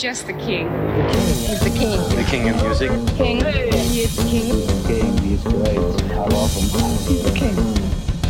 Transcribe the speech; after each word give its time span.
just 0.00 0.26
the 0.26 0.32
king. 0.32 0.66
He's 1.46 1.60
the 1.60 1.68
king. 1.68 2.00
The 2.16 2.26
king 2.30 2.48
of 2.48 2.56
music. 2.62 2.90
King. 3.18 3.44
He 3.44 4.00
is 4.00 4.16
the 4.16 4.22
king. 4.22 4.48
King, 4.86 5.18
he's 5.18 5.42
great. 5.42 5.76
I 5.76 6.24
love 6.24 6.50
him. 6.54 6.70
He's 7.06 7.22
the 7.22 7.32
king. 7.38 7.56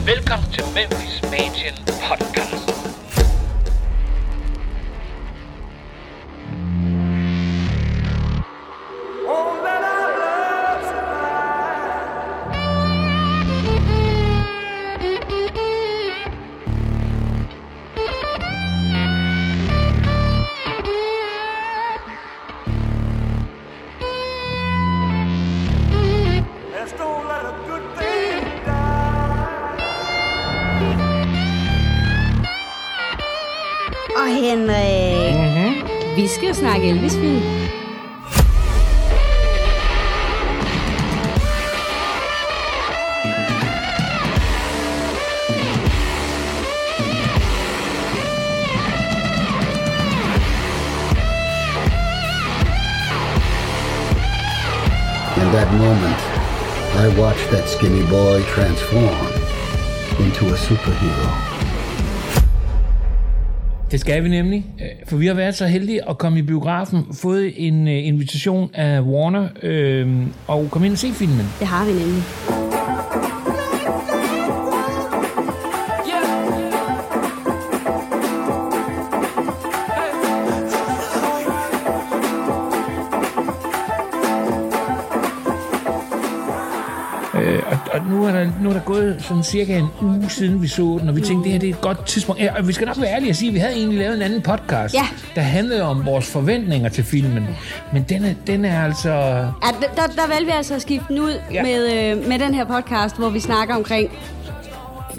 Velkommen 0.05 0.51
til 0.53 0.65
Memphis 0.75 1.23
Mansion 1.31 1.75
Podcast. 2.09 2.60
Og 34.17 34.27
Henrik, 34.27 35.35
mm-hmm. 35.35 36.17
vi 36.17 36.29
skal 36.29 36.49
jo 36.49 36.55
snakke 36.55 36.89
Elvis-film. 36.89 37.43
In 55.37 55.53
that 55.53 55.73
moment, 55.73 56.21
I 56.95 57.09
watched 57.21 57.51
that 57.51 57.69
skinny 57.69 58.05
boy 58.11 58.43
transform 58.43 59.27
into 60.25 60.47
a 60.55 60.57
superhero. 60.57 61.50
Det 63.91 64.01
skal 64.01 64.25
vi 64.25 64.29
nemlig, 64.29 64.67
øh, 64.81 64.87
for 65.07 65.17
vi 65.17 65.27
har 65.27 65.35
været 65.35 65.55
så 65.55 65.67
heldige 65.67 66.09
at 66.09 66.19
komme 66.19 66.39
i 66.39 66.43
biografen, 66.43 67.07
fået 67.13 67.53
en 67.57 67.89
øh, 67.89 68.07
invitation 68.07 68.71
af 68.75 69.01
Warner 69.01 69.49
øh, 69.63 70.27
og 70.47 70.71
komme 70.71 70.87
ind 70.87 70.93
og 70.93 70.99
se 70.99 71.13
filmen. 71.13 71.47
Det 71.59 71.67
har 71.67 71.85
vi 71.85 71.93
nemlig. 71.93 72.60
Er 88.35 88.45
der, 88.45 88.51
nu 88.63 88.69
er 88.69 88.73
der 88.73 88.81
gået 88.81 89.17
sådan 89.29 89.43
cirka 89.43 89.79
en 89.79 89.87
uge 90.03 90.25
siden 90.31 90.63
vi 90.63 90.69
så 90.69 90.99
den, 91.01 91.09
og 91.09 91.17
vi 91.17 91.21
tænkte, 91.21 91.45
det 91.45 91.53
her 91.53 91.59
det 91.59 91.69
er 91.69 91.75
et 91.75 91.81
godt 91.81 92.07
tidspunkt. 92.07 92.43
Ja, 92.43 92.57
og 92.59 92.69
vi 92.69 92.73
skal 92.73 92.87
nok 92.87 93.01
være 93.01 93.11
ærlige 93.15 93.31
og 93.31 93.37
sige, 93.37 93.49
at 93.49 93.55
vi 93.55 93.59
havde 93.59 93.75
egentlig 93.75 93.99
lavet 93.99 94.17
en 94.17 94.23
anden 94.23 94.41
podcast, 94.43 94.95
Ja. 94.95 95.07
der 95.35 95.41
handlede 95.41 95.83
om 95.83 96.07
vores 96.07 96.27
forventninger 96.31 96.89
til 96.89 97.05
filmen. 97.05 97.47
Men 97.93 98.03
den 98.09 98.25
er, 98.25 98.35
den 98.47 98.65
er 98.65 98.85
altså... 98.85 99.11
Ja, 99.11 99.71
der, 99.97 100.07
der, 100.17 100.29
valgte 100.29 100.45
vi 100.47 100.53
altså 100.57 100.75
at 100.75 100.83
skifte 100.83 101.07
den 101.09 101.19
ud 101.19 101.35
Ja. 101.53 101.63
med, 101.63 102.11
øh, 102.17 102.29
med 102.29 102.39
den 102.39 102.55
her 102.55 102.65
podcast, 102.65 103.17
hvor 103.17 103.29
vi 103.29 103.41
snakker 103.41 103.75
omkring 103.75 104.11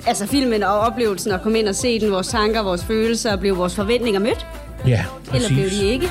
altså 0.07 0.27
filmen 0.27 0.63
og 0.63 0.79
oplevelsen 0.79 1.31
og 1.31 1.41
komme 1.41 1.59
ind 1.59 1.67
og 1.67 1.75
se 1.75 1.99
den, 1.99 2.11
vores 2.11 2.27
tanker, 2.27 2.63
vores 2.63 2.83
følelser, 2.83 3.31
og 3.31 3.39
blev 3.39 3.57
vores 3.57 3.75
forventninger 3.75 4.19
mødt? 4.19 4.47
Ja, 4.87 5.03
Eller 5.33 5.47
blev 5.47 5.59
præcis. 5.61 5.79
de 5.79 5.85
ikke? 5.85 6.09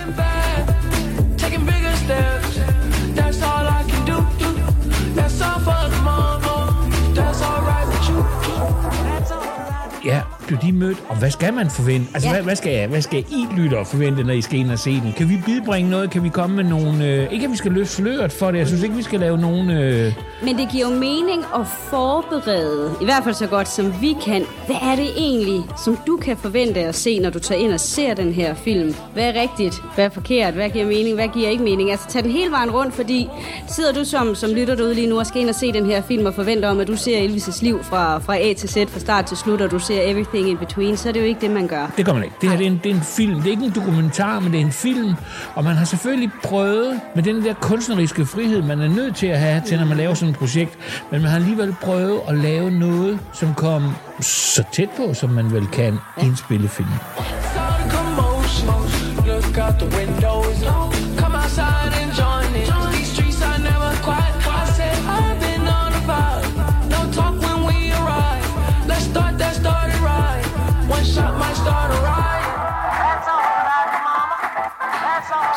Blev 10.50 10.61
de 10.62 10.72
mødt, 10.72 10.99
og 11.09 11.16
hvad 11.16 11.31
skal 11.31 11.55
man 11.55 11.71
forvente? 11.71 12.06
Altså, 12.15 12.28
Ja. 12.28 12.34
hvad, 12.34 12.43
hvad, 12.43 12.56
skal, 12.56 12.88
hvad 12.88 13.03
skal 13.03 13.19
I 13.31 13.47
lytter 13.56 13.84
forvente, 13.84 14.25
når 14.25 14.33
I 14.33 14.41
skal 14.41 14.59
ind 14.59 14.71
og 14.71 14.78
se 14.78 14.91
den? 14.91 15.12
Kan 15.16 15.28
vi 15.28 15.38
bibringe 15.47 15.91
noget? 15.91 16.11
Kan 16.11 16.22
vi 16.25 16.28
komme 16.28 16.56
med 16.56 16.65
nogle... 16.65 17.06
Øh, 17.06 17.33
ikke, 17.33 17.44
at 17.44 17.50
vi 17.50 17.56
skal 17.56 17.72
løfte 17.72 17.94
sløret 17.94 18.33
for 18.33 18.50
det. 18.50 18.59
Jeg 18.59 18.66
synes 18.66 18.83
ikke, 18.83 18.94
vi 18.97 19.03
skal 19.03 19.21
lave 19.21 19.38
nogen... 19.38 19.71
Øh, 19.71 20.12
Men 20.43 20.59
det 20.59 20.69
giver 20.72 20.88
jo 20.91 20.94
mening 20.94 21.44
at 21.55 21.66
forberede, 21.91 22.94
i 23.00 23.05
hvert 23.05 23.25
fald 23.25 23.34
så 23.34 23.47
godt 23.47 23.69
som 23.69 23.94
vi 24.00 24.16
kan, 24.25 24.44
hvad 24.66 24.77
er 24.83 24.97
det 24.97 25.09
egentlig, 25.16 25.62
som 25.84 25.99
du 26.06 26.16
kan 26.16 26.37
forvente 26.37 26.81
at 26.81 26.94
se, 26.94 27.19
når 27.19 27.31
du 27.31 27.38
tager 27.38 27.61
ind 27.61 27.72
og 27.72 27.81
ser 27.81 28.15
den 28.15 28.32
her 28.32 28.55
film? 28.55 28.94
Hvad 29.15 29.25
er 29.34 29.41
rigtigt? 29.41 29.82
Hvad 29.94 30.05
er 30.05 30.09
forkert? 30.09 30.55
Hvad 30.55 30.71
giver 30.71 30.87
mening? 30.87 31.15
Hvad 31.15 31.28
giver 31.28 31.49
ikke 31.49 31.65
mening? 31.65 31.91
Altså 31.91 32.06
tag 32.09 32.22
den 32.22 32.31
hele 32.31 32.50
vejen 32.50 32.71
rundt, 32.71 32.94
fordi 32.94 33.28
sidder 33.69 33.93
du 33.93 34.05
som, 34.05 34.34
som 34.34 34.50
lytter 34.50 34.75
derude 34.75 34.94
lige 34.94 35.06
nu 35.06 35.19
og 35.19 35.27
skal 35.27 35.41
ind 35.41 35.49
og 35.49 35.55
se 35.55 35.72
den 35.72 35.87
her 35.87 36.03
film 36.03 36.27
og 36.27 36.34
forventer 36.34 36.69
om, 36.69 36.81
at 36.81 36.87
du 36.88 36.97
ser 36.97 37.28
Elvis' 37.28 37.59
liv 37.65 37.84
fra, 37.84 38.19
fra 38.19 38.37
A 38.38 38.53
til 38.53 38.69
Z, 38.69 38.77
fra 38.88 39.00
start 39.00 39.25
til 39.25 39.37
slut, 39.37 39.61
og 39.61 39.71
du 39.71 39.78
ser 39.78 40.00
everything 40.03 40.40
in 40.49 40.59
between, 40.59 40.97
så 40.97 41.09
er 41.09 41.12
det 41.12 41.21
jo 41.21 41.25
ikke 41.25 41.41
det, 41.41 41.51
man 41.51 41.67
gør. 41.67 41.87
det 41.97 42.06
gør 42.06 42.12
man 42.12 42.25
ikke. 42.25 42.37
Det 42.41 42.51
her 42.51 42.56
det 42.56 42.67
er, 42.67 42.71
en, 42.71 42.81
det 42.84 42.91
er 42.91 42.95
en 42.95 43.03
film. 43.03 43.34
Det 43.34 43.47
er 43.47 43.51
ikke 43.51 43.65
en 43.65 43.73
dokumentar, 43.75 44.41
men 44.41 44.53
det 44.53 44.61
er 44.61 44.65
en 44.65 44.73
film. 44.73 45.15
Og 45.55 45.65
man 45.65 45.77
har 45.77 45.84
selvfølgelig 45.84 46.31
prøvet 46.43 47.01
med 47.15 47.23
den 47.23 47.45
der 47.45 47.55
kunstneriske 47.55 48.27
frihed, 48.27 48.62
man 48.62 48.81
er 48.81 48.89
nødt 48.89 49.17
til 49.17 49.27
at 49.27 49.39
have 49.39 49.62
til, 49.67 49.79
når 49.79 49.87
man 49.87 49.97
laver 49.97 50.15
sådan 50.15 50.31
et 50.31 50.39
projekt. 50.39 50.79
Men 51.11 51.21
man 51.23 51.31
har 51.31 51.37
alligevel 51.37 51.75
prøvet 51.83 52.21
at 52.29 52.39
lave 52.39 52.71
noget, 52.71 53.19
som 53.33 53.55
kom 53.55 53.83
så 54.21 54.65
tæt 54.73 54.89
på, 54.97 55.15
som 55.15 55.31
man 55.31 55.53
vel 55.53 55.67
kan 55.67 55.99
i 56.23 56.27
en 56.27 56.37
spillefilm. 56.37 56.89
Look 59.27 59.59
out 59.59 59.79
the. 59.79 59.91
Come 60.21 60.37
outside 60.37 61.00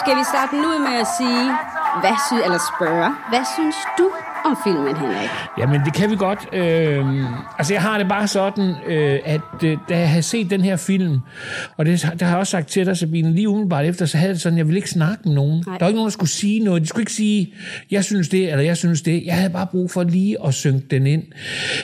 Skal 0.06 0.18
vi 0.18 0.24
starte 0.34 0.56
ud 0.56 0.80
med 0.88 0.96
at 1.04 1.08
sige, 1.18 1.46
hvad 2.02 2.16
sy 2.30 2.34
eller 2.46 2.60
spørge, 2.78 3.10
hvad 3.30 3.44
synes 3.56 3.76
du 3.98 4.06
om 4.46 4.58
filmen, 4.64 4.96
Henrik? 4.98 5.30
Jamen, 5.58 5.82
det 5.86 5.94
kan 5.94 6.12
vi 6.12 6.16
godt. 6.16 6.48
Øh, 6.54 7.06
altså, 7.58 7.74
jeg 7.74 7.82
har 7.82 7.98
det 7.98 8.08
bare 8.08 8.28
sådan, 8.28 8.76
øh, 8.88 9.20
at 9.26 9.42
øh, 9.64 9.78
da 9.90 10.00
jeg 10.00 10.10
havde 10.10 10.24
set 10.24 10.50
den 10.50 10.62
her 10.62 10.76
film, 10.76 11.20
og 11.78 11.86
det, 11.86 12.02
det 12.02 12.22
har 12.22 12.30
jeg 12.30 12.38
også 12.38 12.52
sagt 12.52 12.68
til 12.68 12.86
dig, 12.86 12.98
Sabine, 12.98 13.34
lige 13.36 13.50
umiddelbart 13.50 13.86
efter, 13.86 14.06
så 14.06 14.18
havde 14.18 14.30
jeg 14.30 14.34
det 14.34 14.42
sådan, 14.42 14.58
jeg 14.58 14.68
ville 14.68 14.78
ikke 14.78 14.90
snakke 14.90 15.22
med 15.26 15.34
nogen. 15.34 15.64
Nej. 15.68 15.78
Der 15.78 15.86
var 15.86 15.88
ikke 15.88 15.98
nogen, 15.98 16.08
der 16.08 16.12
skulle 16.12 16.30
sige 16.30 16.60
noget. 16.60 16.82
De 16.82 16.88
skulle 16.88 17.02
ikke 17.02 17.14
sige, 17.14 17.54
jeg 17.92 18.04
synes 18.04 18.30
det, 18.30 18.52
eller 18.52 18.64
jeg 18.64 18.78
synes 18.78 19.02
det. 19.02 19.26
Jeg 19.26 19.36
havde 19.36 19.50
bare 19.50 19.68
brug 19.68 19.92
for 19.92 20.04
lige 20.04 20.38
at 20.46 20.54
synke 20.54 20.86
den 20.92 21.08
ind. 21.08 21.24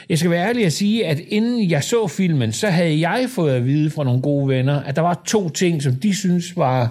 Jeg 0.09 0.17
skal 0.17 0.31
være 0.31 0.47
ærlig 0.47 0.65
at 0.65 0.73
sige, 0.73 1.07
at 1.07 1.19
inden 1.27 1.69
jeg 1.69 1.83
så 1.83 2.07
filmen, 2.07 2.51
så 2.51 2.67
havde 2.67 2.99
jeg 3.09 3.29
fået 3.29 3.53
at 3.53 3.65
vide 3.65 3.89
fra 3.89 4.03
nogle 4.03 4.21
gode 4.21 4.47
venner, 4.47 4.81
at 4.81 4.95
der 4.95 5.01
var 5.01 5.21
to 5.25 5.49
ting, 5.49 5.83
som 5.83 5.95
de 5.95 6.15
synes 6.15 6.57
var 6.57 6.89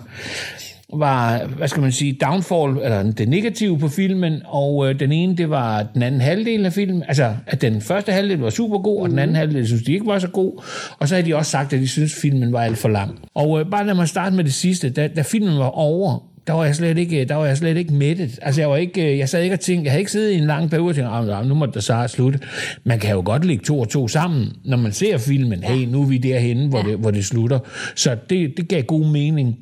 var, 0.95 1.47
hvad 1.47 1.69
skal 1.69 1.83
man 1.83 1.93
sige, 1.93 2.19
downfall, 2.27 2.79
eller 2.85 3.13
det 3.13 3.29
negative 3.29 3.79
på 3.79 3.89
filmen, 3.89 4.43
og 4.45 4.89
øh, 4.89 5.01
den 5.01 5.13
ene, 5.13 5.37
det 5.37 5.51
var 5.51 5.83
den 5.95 6.03
anden 6.03 6.21
halvdel 6.21 6.67
af 6.67 6.73
filmen, 6.73 7.05
altså, 7.09 7.35
at 7.47 7.63
den 7.63 7.81
første 7.81 8.13
halvdel 8.13 8.39
var 8.39 8.51
super 8.51 8.79
god, 8.79 9.03
og 9.03 9.09
den 9.09 9.19
anden 9.19 9.37
halvdel 9.37 9.67
synes 9.67 9.83
de 9.83 9.93
ikke 9.93 10.07
var 10.07 10.19
så 10.19 10.29
god, 10.29 10.63
og 10.99 11.09
så 11.09 11.15
havde 11.15 11.27
de 11.27 11.37
også 11.37 11.51
sagt, 11.51 11.73
at 11.73 11.81
de 11.81 11.89
synes 11.89 12.15
filmen 12.15 12.53
var 12.53 12.61
alt 12.61 12.79
for 12.79 12.89
lang. 12.89 13.19
Og 13.35 13.61
øh, 13.61 13.71
bare 13.71 13.87
lad 13.87 13.95
mig 13.95 14.09
starte 14.09 14.37
med 14.37 14.45
det 14.45 14.55
sidste, 14.55 14.91
da, 14.91 15.09
da 15.09 15.23
filmen 15.23 15.59
var 15.59 15.71
over, 15.71 16.19
der 16.49 16.55
var 16.55 16.65
jeg 16.65 16.75
slet 16.75 16.99
ikke, 16.99 17.25
der 17.25 17.35
var 17.35 17.47
jeg 17.47 17.57
slet 17.57 17.77
ikke 17.77 17.95
mættet. 17.95 18.39
Altså, 18.43 18.61
jeg, 18.61 18.71
var 18.71 18.77
ikke, 18.77 19.13
øh, 19.13 19.19
jeg 19.19 19.29
sad 19.29 19.43
ikke 19.43 19.55
og 19.55 19.61
tænkte, 19.61 19.85
jeg 19.85 19.93
havde 19.93 20.01
ikke 20.01 20.13
siddet 20.13 20.31
i 20.31 20.35
en 20.39 20.47
lang 20.47 20.71
periode 20.71 20.89
og 20.89 20.95
tænkt, 20.95 21.11
"Ah, 21.13 21.47
nu 21.47 21.55
må 21.55 21.67
det 21.67 21.85
så 21.85 22.05
slutte. 22.09 22.39
Man 22.85 22.99
kan 22.99 23.11
jo 23.11 23.23
godt 23.25 23.45
lægge 23.45 23.65
to 23.65 23.81
og 23.81 23.89
to 23.89 24.09
sammen, 24.09 24.49
når 24.65 24.77
man 24.77 24.93
ser 24.93 25.19
filmen. 25.19 25.65
Hey, 25.65 25.87
nu 25.87 26.03
er 26.03 26.07
vi 26.07 26.19
derhenne, 26.19 26.69
hvor, 26.69 26.83
det, 26.83 26.99
hvor 26.99 27.11
det 27.11 27.25
slutter. 27.25 27.59
Så 27.95 28.17
det, 28.31 28.57
det 28.57 28.69
gav 28.69 28.83
god 28.83 29.07
mening. 29.07 29.59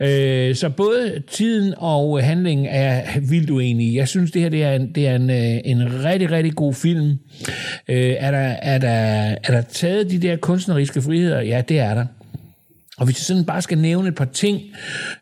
Øh, 0.00 0.54
så 0.54 0.68
både 0.68 1.22
tiden 1.30 1.74
og 1.76 2.24
handlingen 2.24 2.66
er 2.66 3.02
vildt 3.20 3.50
uenige. 3.50 3.96
Jeg 3.96 4.08
synes, 4.08 4.30
det 4.30 4.42
her 4.42 4.48
det 4.48 4.64
er 4.64 4.72
en, 4.72 4.92
det 4.94 5.08
er 5.08 5.16
en, 5.16 5.30
øh, 5.30 5.60
en 5.64 6.04
rigtig, 6.04 6.30
rigtig 6.30 6.54
god 6.54 6.74
film. 6.74 7.10
Øh, 7.88 8.14
er, 8.18 8.30
der, 8.30 8.38
er, 8.38 8.78
der, 8.78 8.88
er 9.44 9.52
der 9.52 9.60
taget 9.62 10.10
de 10.10 10.18
der 10.18 10.36
kunstneriske 10.36 11.02
friheder? 11.02 11.40
Ja, 11.40 11.62
det 11.68 11.78
er 11.78 11.94
der. 11.94 12.04
Og 12.98 13.04
hvis 13.04 13.18
jeg 13.18 13.24
sådan 13.24 13.44
bare 13.44 13.62
skal 13.62 13.78
nævne 13.78 14.08
et 14.08 14.14
par 14.14 14.24
ting, 14.24 14.60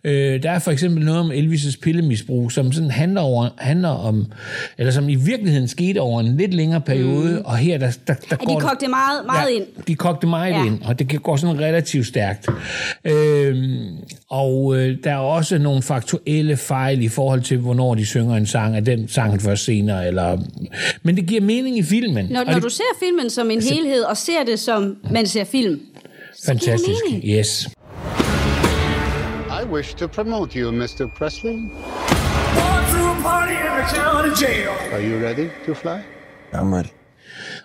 øh, 0.04 0.42
der 0.42 0.50
er 0.50 0.58
for 0.58 0.70
eksempel 0.70 1.04
noget 1.04 1.20
om 1.20 1.30
Elvis' 1.30 1.80
pillemisbrug, 1.80 2.52
som 2.52 2.72
sådan 2.72 2.90
handler, 2.90 3.20
over, 3.20 3.48
handler 3.58 3.88
om, 3.88 4.26
eller 4.78 4.92
som 4.92 5.08
i 5.08 5.14
virkeligheden 5.14 5.68
skete 5.68 5.98
over 5.98 6.20
en 6.20 6.36
lidt 6.36 6.54
længere 6.54 6.80
periode, 6.80 7.32
mm. 7.32 7.44
og 7.44 7.56
her 7.56 7.78
der, 7.78 7.90
der, 8.06 8.14
der 8.30 8.36
Ja, 8.48 8.54
de 8.54 8.60
kogte 8.60 8.76
det 8.80 8.90
meget, 8.90 9.26
meget 9.26 9.50
ind. 9.50 9.64
De 9.86 9.94
kogte 9.94 10.26
meget 10.26 10.52
ja. 10.52 10.58
Ja. 10.58 10.66
ind, 10.66 10.82
og 10.84 10.98
det 10.98 11.22
går 11.22 11.36
sådan 11.36 11.60
relativt 11.60 12.06
stærkt. 12.06 12.48
Øhm, 13.04 13.76
og 14.30 14.76
øh, 14.76 14.96
der 15.04 15.10
er 15.10 15.16
også 15.16 15.58
nogle 15.58 15.82
faktuelle 15.82 16.56
fejl 16.56 17.02
i 17.02 17.08
forhold 17.08 17.42
til, 17.42 17.58
hvornår 17.58 17.94
de 17.94 18.06
synger 18.06 18.36
en 18.36 18.46
sang, 18.46 18.76
er 18.76 18.80
den 18.80 19.08
sang 19.08 19.42
først 19.42 19.64
senere, 19.64 20.06
eller... 20.06 20.38
Men 21.02 21.16
det 21.16 21.26
giver 21.26 21.40
mening 21.40 21.78
i 21.78 21.82
filmen. 21.82 22.26
Når, 22.30 22.44
når 22.44 22.52
det, 22.52 22.62
du 22.62 22.68
ser 22.68 22.82
filmen 22.98 23.30
som 23.30 23.50
en 23.50 23.62
helhed, 23.62 24.02
og 24.02 24.16
ser 24.16 24.44
det 24.46 24.58
som 24.58 24.96
man 25.10 25.26
ser 25.26 25.44
film, 25.44 25.80
så 26.36 26.46
Fantastisk, 26.46 27.02
yes. 27.24 27.68
I 29.50 29.62
I 29.62 29.64
wish 29.72 29.94
to 29.94 30.08
promote 30.08 30.60
you, 30.60 30.72
Mr. 30.72 31.06
Presley. 31.18 31.58
Are 34.92 35.00
you 35.00 35.18
ready 35.26 35.48
to 35.66 35.74
fly? 35.74 35.98
I'm 36.52 36.74
ready. 36.74 36.88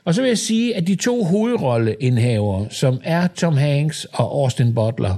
Og 0.06 0.16
så 0.16 0.22
vil 0.22 0.28
jeg 0.28 0.38
sige, 0.38 0.76
at 0.76 0.88
de 0.88 0.96
to 0.96 1.24
hovedrolleindhavere, 1.24 2.68
som 2.70 3.00
er 3.04 3.28
Tom 3.28 3.58
Hanks 3.58 4.08
og 4.14 4.42
Austin 4.42 4.74
Butler, 4.74 5.16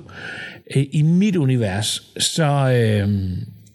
øh, 0.76 0.84
i 0.92 1.02
mit 1.02 1.36
univers, 1.36 2.02
så, 2.18 2.44
øh, 2.44 3.10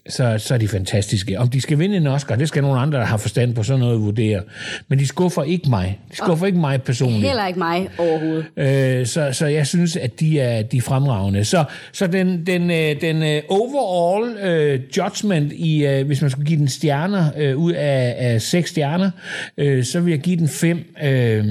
så, 0.09 0.35
så 0.37 0.53
er 0.53 0.57
de 0.57 0.67
fantastiske. 0.67 1.39
Om 1.39 1.47
de 1.47 1.61
skal 1.61 1.79
vinde 1.79 1.97
en 1.97 2.07
Oscar, 2.07 2.35
det 2.35 2.47
skal 2.47 2.61
nogle 2.61 2.79
andre, 2.79 2.99
der 2.99 3.05
har 3.05 3.17
forstand 3.17 3.55
på 3.55 3.63
sådan 3.63 3.79
noget, 3.79 4.01
vurdere. 4.01 4.41
Men 4.87 4.99
de 4.99 5.07
skuffer 5.07 5.43
ikke 5.43 5.69
mig. 5.69 5.99
De 6.11 6.15
skuffer 6.15 6.45
ikke 6.45 6.59
mig 6.59 6.81
personligt. 6.81 7.23
Heller 7.23 7.47
ikke 7.47 7.59
mig 7.59 7.89
overhovedet. 7.97 8.45
Øh, 8.57 9.07
så, 9.07 9.29
så 9.31 9.45
jeg 9.45 9.67
synes, 9.67 9.95
at 9.95 10.19
de 10.19 10.39
er, 10.39 10.61
de 10.61 10.77
er 10.77 10.81
fremragende. 10.81 11.45
Så, 11.45 11.63
så 11.91 12.07
den, 12.07 12.45
den, 12.45 12.71
øh, 12.71 13.01
den 13.01 13.23
øh, 13.23 13.41
overall 13.49 14.37
øh, 14.37 14.79
judgment, 14.97 15.53
i, 15.53 15.85
øh, 15.85 16.07
hvis 16.07 16.21
man 16.21 16.31
skulle 16.31 16.47
give 16.47 16.59
den 16.59 16.67
stjerner 16.67 17.25
øh, 17.37 17.57
ud 17.57 17.71
af, 17.71 18.15
af 18.17 18.41
seks 18.41 18.69
stjerner, 18.69 19.11
øh, 19.57 19.83
så 19.83 19.99
vil 19.99 20.11
jeg 20.11 20.19
give 20.19 20.37
den 20.37 20.49
fem. 20.49 20.95
Øh, 21.03 21.45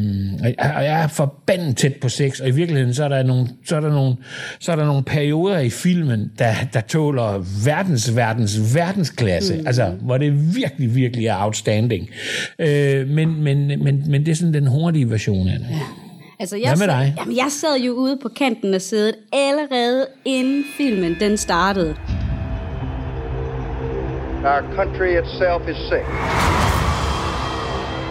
og 0.58 0.84
jeg 0.84 1.02
er 1.02 1.08
forbandet 1.08 1.76
tæt 1.76 1.94
på 1.94 2.08
seks, 2.08 2.40
og 2.40 2.49
i 2.49 2.50
virkeligheden 2.50 2.94
så 2.94 3.04
er 3.04 3.08
der 3.08 3.22
nogle, 3.22 3.49
så 3.66 3.76
er 3.76 3.81
der 3.81 3.90
nogle, 3.90 4.16
så 4.58 4.72
er 4.72 4.76
der 4.76 4.84
nogle 4.84 5.02
perioder 5.02 5.58
i 5.58 5.70
filmen, 5.70 6.31
der, 6.38 6.54
der 6.72 6.81
tåler 6.81 7.44
verdens, 7.64 8.16
verdens, 8.16 8.47
verdensklasse. 8.74 9.54
Mm. 9.54 9.66
Altså, 9.66 9.84
hvor 10.00 10.18
det 10.18 10.56
virkelig, 10.56 10.94
virkelig 10.94 11.26
er 11.26 11.44
outstanding. 11.44 12.10
Øh, 12.58 13.08
men, 13.08 13.42
men, 13.42 13.66
men, 13.66 14.04
men 14.10 14.26
det 14.26 14.32
er 14.32 14.36
sådan 14.36 14.54
den 14.54 14.66
hurtige 14.66 15.10
version 15.10 15.48
af 15.48 15.58
det. 15.58 15.66
Ja. 15.70 15.80
Altså, 16.40 16.56
jeg 16.56 16.68
Hvad 16.68 16.86
med 16.86 16.94
sad, 16.94 17.00
dig? 17.00 17.14
Jamen, 17.18 17.36
jeg 17.36 17.46
sad 17.50 17.80
jo 17.86 17.92
ude 17.92 18.18
på 18.22 18.28
kanten 18.28 18.74
af 18.74 18.80
sædet 18.80 19.14
allerede 19.32 20.06
inden 20.24 20.64
filmen 20.76 21.16
den 21.20 21.36
startede. 21.36 21.94
Our 24.44 24.62
country 24.76 25.10
itself 25.22 25.62
is 25.72 25.76
sick. 25.90 26.06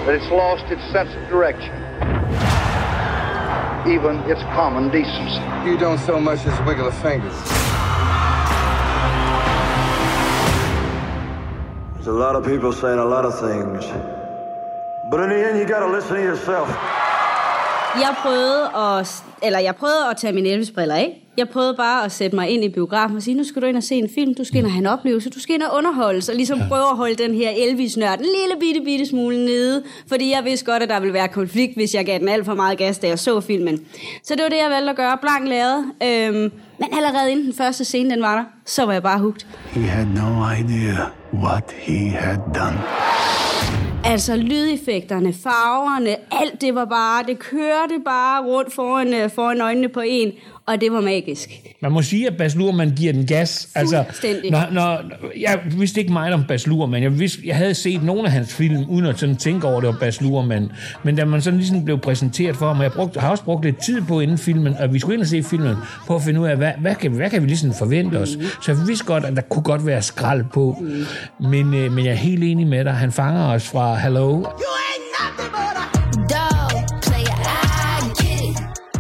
That 0.04 0.16
it's 0.20 0.30
lost 0.30 0.66
its 0.76 0.86
sense 0.96 1.12
of 1.18 1.24
direction. 1.36 1.74
Even 3.96 4.16
its 4.32 4.44
common 4.60 4.86
decency. 4.98 5.42
You 5.68 5.78
don't 5.78 6.02
so 6.12 6.20
much 6.20 6.42
as 6.48 6.60
wiggle 6.68 6.88
a 6.88 6.96
finger. 7.08 7.67
There's 12.08 12.20
a 12.20 12.26
lot 12.28 12.38
of 12.38 12.46
people 12.46 12.72
saying 12.72 13.00
a 13.00 13.06
lot 13.06 13.26
of 13.26 13.34
things. 13.38 13.84
But 15.12 15.20
in 15.24 15.30
the 15.30 15.40
end, 15.48 15.60
you 15.60 15.66
gotta 15.76 15.92
listen 15.96 16.16
to 16.16 16.22
yourself. 16.22 16.68
Jeg 18.00 18.16
prøvede 18.22 18.70
at, 18.76 19.24
eller 19.44 19.60
jeg 19.60 19.76
prøvede 19.76 20.10
at 20.12 20.18
tage 20.18 20.34
mine 20.34 20.50
Elvis-briller 20.50 20.96
af. 20.96 21.27
Jeg 21.38 21.50
prøvede 21.50 21.74
bare 21.74 22.06
at 22.06 22.12
sætte 22.12 22.36
mig 22.36 22.50
ind 22.50 22.64
i 22.64 22.70
biografen 22.70 23.18
og 23.18 23.24
sige, 23.24 23.36
nu 23.36 23.44
skal 23.44 23.62
du 23.62 23.68
ind 23.68 23.78
og 23.78 23.84
se 23.84 23.96
en 23.96 24.10
film, 24.16 24.34
du 24.34 24.44
skal 24.44 24.58
ind 24.58 24.66
og 24.66 24.72
have 24.72 24.80
en 24.80 24.86
oplevelse, 24.86 25.30
du 25.30 25.40
skal 25.40 25.56
ind 25.56 25.64
og 25.64 25.78
underholdes, 25.78 26.30
og 26.30 26.36
ligesom 26.36 26.60
prøve 26.70 26.90
at 26.92 26.98
holde 26.98 27.16
den 27.16 27.34
her 27.34 27.50
Elvis-nørd 27.50 28.20
en 28.20 28.26
lille 28.26 28.60
bitte, 28.60 28.82
bitte 28.86 29.06
smule 29.06 29.46
nede, 29.46 29.84
fordi 30.08 30.32
jeg 30.32 30.46
vidste 30.46 30.66
godt, 30.66 30.84
at 30.84 30.90
der 30.90 31.00
ville 31.00 31.14
være 31.14 31.28
konflikt, 31.28 31.76
hvis 31.76 31.96
jeg 31.96 32.06
gav 32.06 32.20
den 32.20 32.28
alt 32.30 32.46
for 32.46 32.54
meget 32.54 32.78
gas, 32.78 33.00
da 33.00 33.08
jeg 33.08 33.20
så 33.20 33.42
filmen. 33.42 33.80
Så 34.24 34.36
det 34.36 34.44
var 34.44 34.50
det, 34.50 34.58
jeg 34.58 34.70
valgte 34.70 34.90
at 34.90 34.96
gøre, 34.96 35.18
blank 35.22 35.48
lavet. 35.48 35.86
Øhm, 36.04 36.52
men 36.80 36.90
allerede 36.92 37.32
inden 37.32 37.46
den 37.46 37.54
første 37.54 37.86
scene, 37.86 38.10
den 38.10 38.22
var 38.22 38.36
der, 38.36 38.44
så 38.66 38.86
var 38.86 38.94
jeg 38.94 39.04
bare 39.04 39.20
hugt. 39.20 39.48
He 39.72 39.82
had 39.82 40.06
no 40.06 40.30
idea 40.60 40.96
what 41.34 41.76
he 41.78 42.10
had 42.10 42.38
done. 42.56 42.80
Altså 44.06 44.36
lydeffekterne, 44.36 45.34
farverne, 45.34 46.16
alt 46.32 46.62
det 46.62 46.76
var 46.76 46.86
bare, 46.86 47.24
det 47.28 47.40
kørte 47.40 48.00
bare 48.06 48.46
rundt 48.46 48.74
foran, 48.74 49.14
øh, 49.14 49.30
foran 49.30 49.62
øjnene 49.62 49.90
på 49.90 50.02
en, 50.06 50.32
og 50.68 50.82
det 50.82 50.92
var 50.92 51.02
magisk. 51.02 51.50
Man 51.82 51.92
må 51.92 52.02
sige, 52.02 52.28
at 52.28 52.38
Bas 52.38 52.56
Luhrmann 52.56 52.92
giver 52.96 53.14
den 53.14 53.26
gas. 53.26 53.70
Altså, 53.76 54.04
når, 54.52 54.72
når, 54.72 55.02
jeg 55.40 55.60
vidste 55.78 56.00
ikke 56.00 56.14
meget 56.14 56.34
om 56.34 56.44
Bas 56.48 56.68
Luhrmann. 56.68 57.04
Jeg, 57.04 57.20
vidste, 57.20 57.42
jeg 57.46 57.56
havde 57.56 57.74
set 57.74 58.04
nogle 58.04 58.26
af 58.26 58.32
hans 58.32 58.54
film, 58.54 58.86
uden 58.90 59.06
at 59.06 59.20
sådan 59.20 59.36
tænke 59.36 59.68
over, 59.68 59.78
at 59.78 59.84
det 59.84 59.88
var 59.88 60.00
Bas 60.00 60.22
Luhrmann. 60.22 60.72
Men 61.04 61.16
da 61.16 61.26
man 61.26 61.42
sådan 61.42 61.60
ligesom 61.60 61.86
blev 61.86 62.00
præsenteret 62.00 62.56
for 62.56 62.68
ham, 62.68 62.78
og 62.78 62.84
jeg 62.84 62.92
brugte, 62.92 63.20
har 63.20 63.30
også 63.30 63.44
brugt 63.44 63.66
lidt 63.66 63.84
tid 63.84 64.02
på 64.02 64.20
inden 64.20 64.38
filmen, 64.38 64.74
og 64.80 64.94
vi 64.94 65.00
skulle 65.00 65.14
ind 65.14 65.22
og 65.22 65.28
se 65.28 65.44
filmen, 65.44 65.76
på 66.08 66.16
at 66.16 66.22
finde 66.22 66.40
ud 66.42 66.48
af, 66.48 66.58
hvad, 66.58 66.72
hvad, 66.82 66.96
kan, 66.96 67.12
hvad 67.12 67.30
kan 67.30 67.42
vi 67.42 67.48
ligesom 67.48 67.74
forvente 67.74 68.16
os. 68.16 68.30
Så 68.64 68.72
jeg 68.72 68.88
vidste 68.88 69.06
godt, 69.06 69.26
at 69.26 69.36
der 69.36 69.42
kunne 69.42 69.64
godt 69.64 69.86
være 69.86 70.02
skrald 70.02 70.44
på. 70.54 70.84
Men, 71.40 71.74
øh, 71.74 71.92
men 71.92 72.06
jeg 72.06 72.12
er 72.12 72.16
helt 72.16 72.44
enig 72.44 72.68
med 72.68 72.86
dig. 72.86 72.94
Han 72.94 73.12
fanger 73.12 73.44
os 73.44 73.68
fra 73.68 73.96
Hello. 73.96 74.44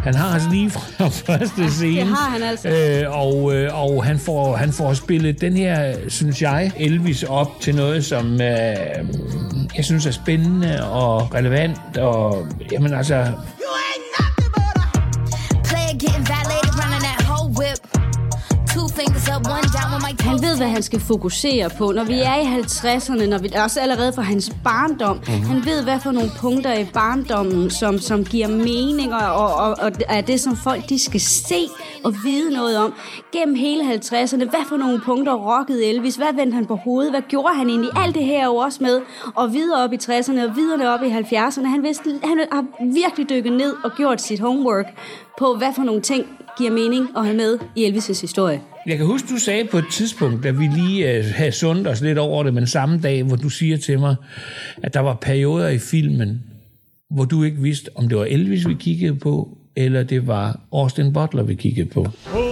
Han 0.07 0.15
har 0.15 0.35
os 0.35 0.47
lige 0.51 0.69
fra 0.69 1.07
første 1.33 1.71
scene. 1.71 1.99
Det 1.99 2.07
har 2.07 2.29
han 2.29 2.43
altså. 2.43 2.69
Øh, 2.69 3.19
og 3.19 3.55
øh, 3.55 3.81
og 3.81 4.05
han, 4.05 4.19
får, 4.19 4.55
han 4.55 4.71
får 4.71 4.93
spillet 4.93 5.41
den 5.41 5.57
her, 5.57 5.93
synes 6.07 6.41
jeg, 6.41 6.71
Elvis 6.77 7.23
op 7.23 7.59
til 7.59 7.75
noget, 7.75 8.05
som 8.05 8.33
øh, 8.33 8.39
jeg 9.77 9.85
synes 9.85 10.05
er 10.05 10.11
spændende 10.11 10.89
og 10.89 11.33
relevant. 11.35 11.97
Og 11.97 12.47
jamen 12.71 12.93
altså, 12.93 13.25
Han 20.19 20.41
ved, 20.41 20.57
hvad 20.57 20.67
han 20.67 20.83
skal 20.83 20.99
fokusere 20.99 21.69
på. 21.77 21.91
Når 21.91 22.03
vi 22.03 22.19
er 22.19 22.35
i 22.35 22.61
50'erne, 22.61 23.25
når 23.25 23.37
vi 23.37 23.51
også 23.63 23.79
allerede 23.79 24.13
fra 24.13 24.21
hans 24.21 24.51
barndom, 24.63 25.17
mm-hmm. 25.17 25.43
han 25.43 25.65
ved, 25.65 25.83
hvad 25.83 25.99
for 25.99 26.11
nogle 26.11 26.29
punkter 26.37 26.73
i 26.73 26.85
barndommen, 26.93 27.69
som, 27.69 27.99
som 27.99 28.25
giver 28.25 28.47
mening, 28.47 29.13
og, 29.13 29.33
og, 29.33 29.53
og, 29.55 29.75
og 29.79 29.91
er 30.09 30.21
det, 30.21 30.39
som 30.39 30.55
folk 30.55 30.89
de 30.89 30.99
skal 30.99 31.19
se 31.19 31.67
og 32.03 32.13
vide 32.23 32.53
noget 32.53 32.77
om. 32.77 32.93
Gennem 33.33 33.55
hele 33.55 33.83
50'erne, 33.93 34.49
hvad 34.49 34.65
for 34.69 34.77
nogle 34.77 35.01
punkter 35.05 35.33
rockede 35.33 35.85
Elvis? 35.85 36.15
Hvad 36.15 36.33
vendte 36.35 36.55
han 36.55 36.65
på 36.65 36.75
hovedet? 36.75 37.11
Hvad 37.11 37.21
gjorde 37.21 37.55
han 37.55 37.69
egentlig? 37.69 37.91
Alt 37.95 38.15
det 38.15 38.23
her 38.23 38.41
er 38.41 38.45
jo 38.45 38.55
også 38.55 38.79
med. 38.81 39.01
Og 39.35 39.53
videre 39.53 39.83
op 39.83 39.93
i 39.93 39.97
60'erne 40.03 40.43
og 40.43 40.55
videre 40.55 40.93
op 40.93 41.03
i 41.03 41.09
70'erne. 41.09 41.67
Han, 41.67 41.83
vidste, 41.83 42.19
han 42.23 42.39
har 42.51 42.65
virkelig 42.93 43.29
dykket 43.29 43.53
ned 43.53 43.73
og 43.83 43.91
gjort 43.97 44.21
sit 44.21 44.39
homework 44.39 44.85
på, 45.39 45.55
hvad 45.57 45.73
for 45.75 45.83
nogle 45.83 46.01
ting 46.01 46.36
giver 46.57 46.71
mening 46.71 47.07
at 47.17 47.25
have 47.25 47.37
med 47.37 47.59
i 47.75 47.85
Elvis' 47.89 48.21
historie. 48.21 48.61
jeg 48.85 48.97
kan 48.97 49.05
huske, 49.05 49.27
du 49.29 49.37
sagde 49.37 49.67
på 49.71 49.77
et 49.77 49.85
tidspunkt, 49.91 50.43
da 50.43 50.51
vi 50.51 50.67
lige 50.67 51.11
øh, 51.13 51.25
havde 51.35 51.51
sundt 51.51 51.87
os 51.87 52.01
lidt 52.01 52.17
over 52.17 52.43
det, 52.43 52.53
men 52.53 52.67
samme 52.67 52.99
dag, 52.99 53.23
hvor 53.23 53.35
du 53.35 53.49
siger 53.49 53.77
til 53.77 53.99
mig, 53.99 54.15
at 54.83 54.93
der 54.93 54.99
var 54.99 55.17
perioder 55.21 55.67
i 55.67 55.77
filmen, 55.77 56.43
hvor 57.09 57.25
du 57.25 57.43
ikke 57.43 57.61
vidste, 57.61 57.89
om 57.95 58.09
det 58.09 58.17
var 58.17 58.25
Elvis, 58.25 58.67
vi 58.67 58.73
kiggede 58.79 59.15
på, 59.15 59.57
eller 59.75 60.03
det 60.03 60.27
var 60.27 60.59
Austin 60.71 61.13
Butler, 61.13 61.43
vi 61.43 61.55
kiggede 61.55 61.89
på. 61.89 61.99
Reverend 62.01 62.46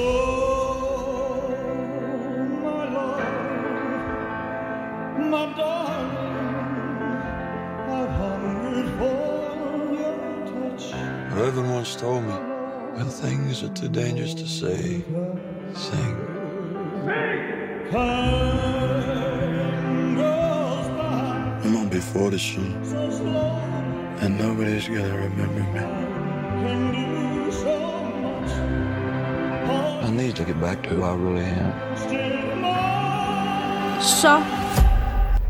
to 30.35 30.43
get 30.43 30.59
back 30.59 30.83
to 30.83 30.95
who 30.95 31.03
I 31.03 31.15
really 31.15 31.43
am. 31.43 31.71
så, 34.01 34.41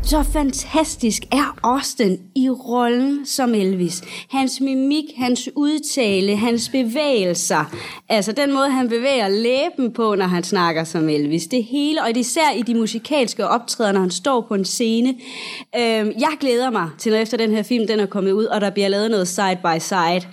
så 0.02 0.22
fantastisk 0.22 1.22
er 1.32 1.58
Austin 1.62 2.18
i 2.34 2.50
rollen 2.50 3.26
som 3.26 3.54
Elvis. 3.54 4.02
Hans 4.30 4.60
mimik, 4.60 5.04
hans 5.16 5.48
udtale, 5.56 6.36
hans 6.36 6.68
bevægelser. 6.68 7.64
Altså 8.08 8.32
den 8.32 8.54
måde, 8.54 8.70
han 8.70 8.88
bevæger 8.88 9.28
læben 9.28 9.92
på, 9.92 10.14
når 10.14 10.26
han 10.26 10.44
snakker 10.44 10.84
som 10.84 11.08
Elvis. 11.08 11.46
Det 11.46 11.64
hele, 11.64 12.02
og 12.02 12.16
især 12.16 12.52
i 12.56 12.62
de 12.62 12.74
musikalske 12.74 13.48
optræder, 13.48 13.92
når 13.92 14.00
han 14.00 14.10
står 14.10 14.40
på 14.40 14.54
en 14.54 14.64
scene. 14.64 15.08
Øhm, 15.76 16.12
jeg 16.18 16.36
glæder 16.40 16.70
mig 16.70 16.88
til, 16.98 17.12
når 17.12 17.18
efter 17.18 17.36
den 17.36 17.50
her 17.50 17.62
film 17.62 17.86
den 17.86 18.00
er 18.00 18.06
kommet 18.06 18.32
ud, 18.32 18.44
og 18.44 18.60
der 18.60 18.70
bliver 18.70 18.88
lavet 18.88 19.10
noget 19.10 19.28
side 19.28 19.58
by 19.62 19.78
side. 19.78 20.26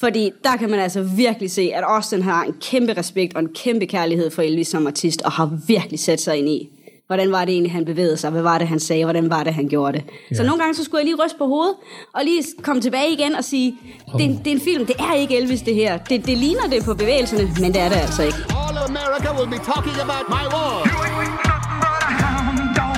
Fordi 0.00 0.30
der 0.44 0.56
kan 0.56 0.70
man 0.70 0.80
altså 0.80 1.02
virkelig 1.02 1.50
se, 1.50 1.70
at 1.74 1.84
Austin 1.86 2.22
har 2.22 2.44
en 2.44 2.54
kæmpe 2.60 2.92
respekt 2.92 3.34
og 3.34 3.42
en 3.42 3.48
kæmpe 3.54 3.86
kærlighed 3.86 4.30
for 4.30 4.42
Elvis 4.42 4.68
som 4.68 4.86
artist, 4.86 5.22
og 5.22 5.32
har 5.32 5.58
virkelig 5.66 6.00
sat 6.00 6.20
sig 6.20 6.36
ind 6.36 6.48
i, 6.48 6.68
hvordan 7.06 7.32
var 7.32 7.44
det 7.44 7.52
egentlig, 7.52 7.72
han 7.72 7.84
bevægede 7.84 8.16
sig, 8.16 8.30
hvad 8.30 8.42
var 8.42 8.58
det, 8.58 8.68
han 8.68 8.80
sagde, 8.80 9.04
hvordan 9.04 9.30
var 9.30 9.44
det, 9.44 9.54
han 9.54 9.68
gjorde 9.68 9.98
det. 9.98 10.04
Ja. 10.30 10.36
Så 10.36 10.42
nogle 10.42 10.58
gange, 10.62 10.74
så 10.74 10.84
skulle 10.84 10.98
jeg 10.98 11.04
lige 11.04 11.24
ryste 11.24 11.38
på 11.38 11.46
hovedet, 11.46 11.74
og 12.14 12.24
lige 12.24 12.44
komme 12.62 12.82
tilbage 12.82 13.12
igen 13.12 13.34
og 13.34 13.44
sige, 13.44 13.74
det, 14.18 14.20
er 14.20 14.28
en, 14.28 14.38
det 14.38 14.46
er 14.46 14.54
en 14.54 14.60
film, 14.60 14.86
det 14.86 14.96
er 14.98 15.14
ikke 15.14 15.36
Elvis 15.36 15.62
det 15.62 15.74
her. 15.74 15.98
Det, 15.98 16.26
det 16.26 16.38
ligner 16.38 16.66
det 16.70 16.84
på 16.84 16.94
bevægelserne, 16.94 17.42
men 17.60 17.74
det 17.74 17.80
er 17.80 17.88
det 17.88 17.96
altså 17.96 18.22
ikke. 18.22 18.38
All 18.38 18.78
America 18.78 19.28
will 19.38 19.50
be 19.50 19.58
talking 19.72 19.96
about 20.06 20.24
my 20.28 20.44
war. 20.54 20.76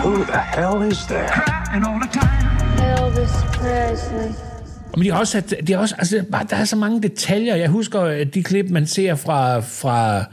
Who 0.05 0.25
the 0.25 0.41
hell 0.57 0.93
is 0.93 0.99
there? 1.07 1.33
Elvis 2.89 3.33
Presley. 3.53 4.48
Men 4.97 5.05
de 5.05 5.11
har 5.13 5.19
også, 5.19 5.31
sat- 5.33 5.55
de 5.67 5.73
har 5.73 5.81
også 5.81 5.95
altså, 5.99 6.23
der 6.51 6.57
er 6.57 6.65
så 6.65 6.77
mange 6.77 7.03
detaljer. 7.03 7.57
Jeg 7.57 7.69
husker 7.69 8.03
øh, 8.03 8.27
de 8.35 8.43
klip, 8.43 8.71
man 8.71 8.87
ser 8.87 9.15
fra, 9.15 9.61
fra 9.61 10.25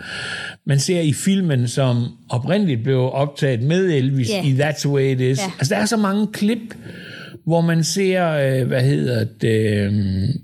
man 0.66 0.80
ser 0.80 1.00
i 1.02 1.14
filmen, 1.14 1.68
som 1.68 2.06
oprindeligt 2.30 2.84
blev 2.84 3.10
optaget 3.14 3.62
med 3.62 3.86
Elvis 3.86 4.30
Ja. 4.30 4.44
i 4.44 4.54
That's 4.60 4.80
the 4.80 4.90
Way 4.90 5.04
It 5.16 5.22
Is. 5.22 5.38
Ja. 5.40 5.52
Altså, 5.60 5.76
der 5.76 5.82
er 5.82 5.86
så 5.86 5.98
mange 5.98 6.28
klip, 6.34 6.76
hvor 7.46 7.62
man 7.62 7.84
ser, 7.84 8.30
øh, 8.32 8.68
hvad 8.68 8.82
hedder 8.82 9.26
det, 9.42 9.80
øh, 9.86 9.94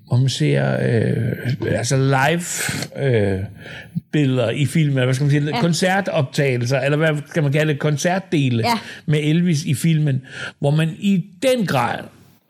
hvor 0.07 0.17
man 0.17 0.29
ser 0.29 0.71
øh, 0.73 1.77
altså 1.77 1.97
live 1.97 2.43
øh, 3.07 3.39
billeder 4.11 4.49
i 4.49 4.65
filmen, 4.65 5.03
hvad 5.03 5.13
skal 5.13 5.23
man 5.23 5.31
sige, 5.31 5.45
ja. 5.55 5.61
koncertoptagelser, 5.61 6.79
eller 6.79 6.97
hvad 6.97 7.09
skal 7.29 7.43
man 7.43 7.51
kalde 7.51 7.71
det, 7.73 7.79
koncertdele 7.79 8.57
Ja. 8.67 8.79
med 9.05 9.19
Elvis 9.23 9.65
i 9.65 9.73
filmen, 9.73 10.21
hvor 10.59 10.71
man 10.71 10.89
i 10.99 11.25
den 11.43 11.65
grad 11.65 11.99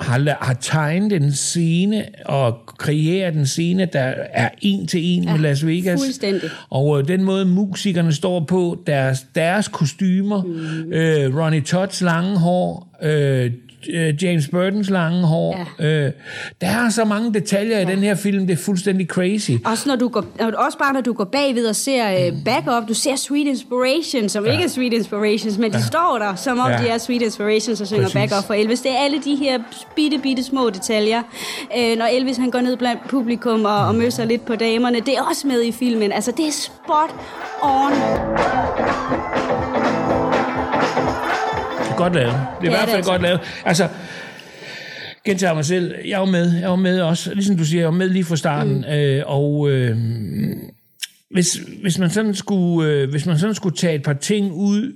har, 0.01 0.37
har 0.45 0.53
tegnet 0.61 1.13
en 1.13 1.31
scene 1.31 2.05
og 2.25 2.59
kreeret 2.77 3.35
en 3.35 3.45
scene, 3.45 3.85
der 3.93 4.13
er 4.33 4.49
en 4.61 4.87
til 4.87 5.01
en 5.03 5.23
ja, 5.23 5.31
med 5.31 5.39
Las 5.39 5.65
Vegas. 5.65 5.99
fuldstændig. 5.99 6.49
Og 6.69 6.99
øh, 6.99 7.07
den 7.07 7.23
måde 7.23 7.45
musikerne 7.45 8.13
står 8.13 8.39
på, 8.39 8.83
deres, 8.87 9.25
deres 9.35 9.67
kostymer, 9.67 10.43
mm. 10.43 10.93
øh, 10.93 11.37
Ronnie 11.37 11.61
Todds 11.61 12.01
lange 12.01 12.37
hår, 12.37 12.97
øh, 13.03 13.51
James 14.21 14.47
Burtons 14.47 14.89
lange 14.89 15.21
hår. 15.27 15.67
Ja. 15.79 15.85
Øh, 15.85 16.11
der 16.61 16.67
er 16.67 16.89
så 16.89 17.05
mange 17.05 17.33
detaljer 17.33 17.79
ja. 17.79 17.87
i 17.87 17.91
den 17.91 17.99
her 17.99 18.15
film, 18.15 18.47
det 18.47 18.53
er 18.53 18.63
fuldstændig 18.63 19.07
crazy. 19.07 19.51
Også, 19.65 19.89
når 19.89 19.95
du 19.95 20.07
går, 20.07 20.25
også 20.57 20.77
bare 20.77 20.93
når 20.93 21.01
du 21.01 21.13
går 21.13 21.23
bagved 21.23 21.65
og 21.65 21.75
ser 21.75 22.31
uh, 22.31 22.37
backup, 22.45 22.87
du 22.87 22.93
ser 22.93 23.15
Sweet 23.15 23.47
Inspiration, 23.47 24.29
som 24.29 24.45
ja. 24.45 24.51
ikke 24.51 24.63
er 24.63 24.67
Sweet 24.67 24.93
Inspirations, 24.93 25.57
men 25.57 25.71
de 25.71 25.77
Ja. 25.77 25.83
står 25.83 26.17
der, 26.21 26.35
som 26.35 26.59
om 26.59 26.69
Ja. 26.71 26.77
de 26.77 26.87
er 26.87 26.97
Sweet 26.97 27.21
Inspirations 27.21 27.81
og 27.81 27.87
synger 27.87 28.03
Præcis. 28.03 28.13
backup 28.31 28.47
for 28.47 28.53
Elvis. 28.53 28.81
Det 28.81 28.91
er 28.91 28.97
alle 28.97 29.17
de 29.25 29.35
her 29.35 29.59
bitte, 29.95 30.17
bitte 30.17 30.43
små 30.43 30.69
detaljer. 30.69 31.21
Uh, 31.77 31.97
når 31.97 32.05
Elvis 32.05 32.37
han 32.37 32.51
går 32.51 32.61
ned 32.61 32.77
blandt 32.77 33.01
publikum 33.09 33.65
og, 33.65 33.77
og 33.87 33.95
møsser 33.95 34.25
lidt 34.25 34.45
på 34.45 34.55
damerne, 34.55 34.99
det 34.99 35.17
er 35.17 35.21
også 35.21 35.47
med 35.47 35.63
i 35.63 35.71
filmen. 35.71 36.11
Altså, 36.11 36.31
det 36.37 36.47
er 36.47 36.51
spot 36.51 37.15
on. 37.61 37.91
Godt 42.03 42.13
lavet. 42.15 42.33
Det 42.33 42.37
er 42.37 42.61
i 42.61 42.61
Det 42.61 42.67
er 42.67 42.69
hvert 42.71 42.87
fald 42.89 42.95
altså. 42.95 43.11
godt 43.11 43.21
lavet. 43.21 43.39
Altså, 43.65 43.87
gentager 45.25 45.53
mig 45.53 45.65
selv, 45.65 45.95
jeg 46.07 46.19
var 46.19 46.25
med, 46.25 46.59
jeg 46.59 46.69
var 46.69 46.75
med 46.75 47.01
også, 47.01 47.33
ligesom 47.33 47.57
du 47.57 47.65
siger, 47.65 47.81
jeg 47.81 47.87
var 47.87 47.97
med 47.97 48.09
lige 48.09 48.23
fra 48.23 48.35
starten, 48.35 48.77
mm. 48.77 48.93
øh, 48.93 49.23
og 49.25 49.71
øh, 49.71 49.97
hvis, 51.31 51.59
hvis 51.81 51.99
man 51.99 52.09
sådan 52.09 52.35
skulle, 52.35 52.89
øh, 52.89 53.09
hvis 53.09 53.25
man 53.25 53.39
sådan 53.39 53.55
skulle 53.55 53.75
tage 53.75 53.95
et 53.95 54.03
par 54.03 54.13
ting 54.13 54.51
ud, 54.51 54.93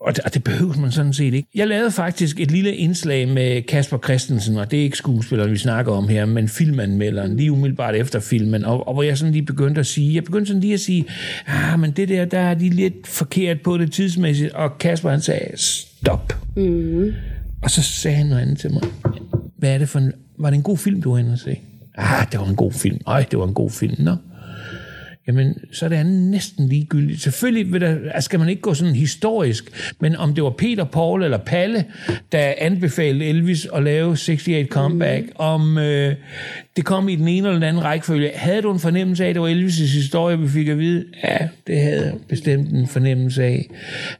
og 0.00 0.16
det, 0.16 0.24
og 0.24 0.34
det 0.34 0.44
behøver 0.44 0.76
man 0.76 0.92
sådan 0.92 1.12
set 1.12 1.34
ikke. 1.34 1.48
Jeg 1.54 1.68
lavede 1.68 1.90
faktisk 1.90 2.40
et 2.40 2.50
lille 2.50 2.76
indslag 2.76 3.28
med 3.28 3.62
Kasper 3.62 3.98
Christensen, 3.98 4.56
og 4.56 4.70
det 4.70 4.78
er 4.78 4.82
ikke 4.82 4.96
skuespilleren, 4.96 5.52
vi 5.52 5.58
snakker 5.58 5.92
om 5.92 6.08
her, 6.08 6.24
men 6.24 6.48
filmanmelderen, 6.48 7.36
lige 7.36 7.52
umiddelbart 7.52 7.94
efter 7.94 8.20
filmen, 8.20 8.64
og, 8.64 8.88
og 8.88 8.94
hvor 8.94 9.02
jeg 9.02 9.18
sådan 9.18 9.32
lige 9.32 9.44
begyndte 9.44 9.78
at 9.78 9.86
sige, 9.86 10.14
jeg 10.14 10.24
begyndte 10.24 10.46
sådan 10.46 10.60
lige 10.60 10.74
at 10.74 10.80
sige, 10.80 11.04
ah, 11.46 11.80
men 11.80 11.90
det 11.90 12.08
der, 12.08 12.24
der 12.24 12.38
er 12.38 12.54
de 12.54 12.68
lidt 12.68 13.06
forkert 13.06 13.60
på 13.60 13.78
det 13.78 13.92
tidsmæssigt, 13.92 14.52
og 14.52 14.78
Kasper 14.78 15.10
han 15.10 15.20
sagde, 15.20 15.56
stop. 16.02 16.32
Mm. 16.56 17.12
Og 17.62 17.70
så 17.70 17.82
sagde 17.82 18.16
han 18.16 18.26
noget 18.26 18.42
andet 18.42 18.58
til 18.58 18.72
mig. 18.72 18.82
Hvad 19.56 19.74
er 19.74 19.78
det 19.78 19.88
for 19.88 19.98
en... 19.98 20.12
Var 20.38 20.50
det 20.50 20.56
en 20.56 20.62
god 20.62 20.76
film, 20.76 21.02
du 21.02 21.10
var 21.10 21.18
inde 21.18 21.32
og 21.32 21.38
se? 21.38 21.58
Ah, 21.94 22.26
det 22.32 22.40
var 22.40 22.46
en 22.46 22.56
god 22.56 22.72
film. 22.72 22.98
Øj, 23.06 23.24
det 23.30 23.38
var 23.38 23.46
en 23.46 23.54
god 23.54 23.70
film. 23.70 23.94
Nå. 23.98 24.16
Jamen, 25.26 25.54
så 25.72 25.84
er 25.84 25.88
det 25.88 25.96
andet 25.96 26.30
næsten 26.30 26.68
ligegyldigt. 26.68 27.20
Selvfølgelig 27.20 27.72
vil 27.72 27.80
der, 27.80 27.96
altså 28.14 28.24
skal 28.24 28.38
man 28.38 28.48
ikke 28.48 28.62
gå 28.62 28.74
sådan 28.74 28.94
historisk, 28.94 29.94
men 30.00 30.16
om 30.16 30.34
det 30.34 30.44
var 30.44 30.50
Peter, 30.50 30.84
Paul 30.84 31.22
eller 31.24 31.38
Palle, 31.38 31.84
der 32.32 32.52
anbefalede 32.58 33.24
Elvis 33.24 33.66
at 33.74 33.82
lave 33.82 34.08
68 34.10 34.68
Comeback, 34.70 35.24
mm. 35.26 35.32
om 35.36 35.78
øh, 35.78 36.14
det 36.76 36.84
kom 36.84 37.08
i 37.08 37.16
den 37.16 37.28
ene 37.28 37.48
eller 37.48 37.52
den 37.52 37.62
anden 37.62 37.84
rækkefølge. 37.84 38.30
Havde 38.34 38.62
du 38.62 38.72
en 38.72 38.78
fornemmelse 38.80 39.24
af, 39.24 39.28
at 39.28 39.34
det 39.34 39.42
var 39.42 39.48
Elvis' 39.48 39.94
historie, 39.94 40.38
vi 40.38 40.48
fik 40.48 40.68
at 40.68 40.78
vide? 40.78 41.04
Ja, 41.24 41.36
det 41.66 41.80
havde 41.80 42.04
jeg 42.04 42.14
bestemt 42.28 42.70
en 42.72 42.88
fornemmelse 42.88 43.44
af. 43.44 43.70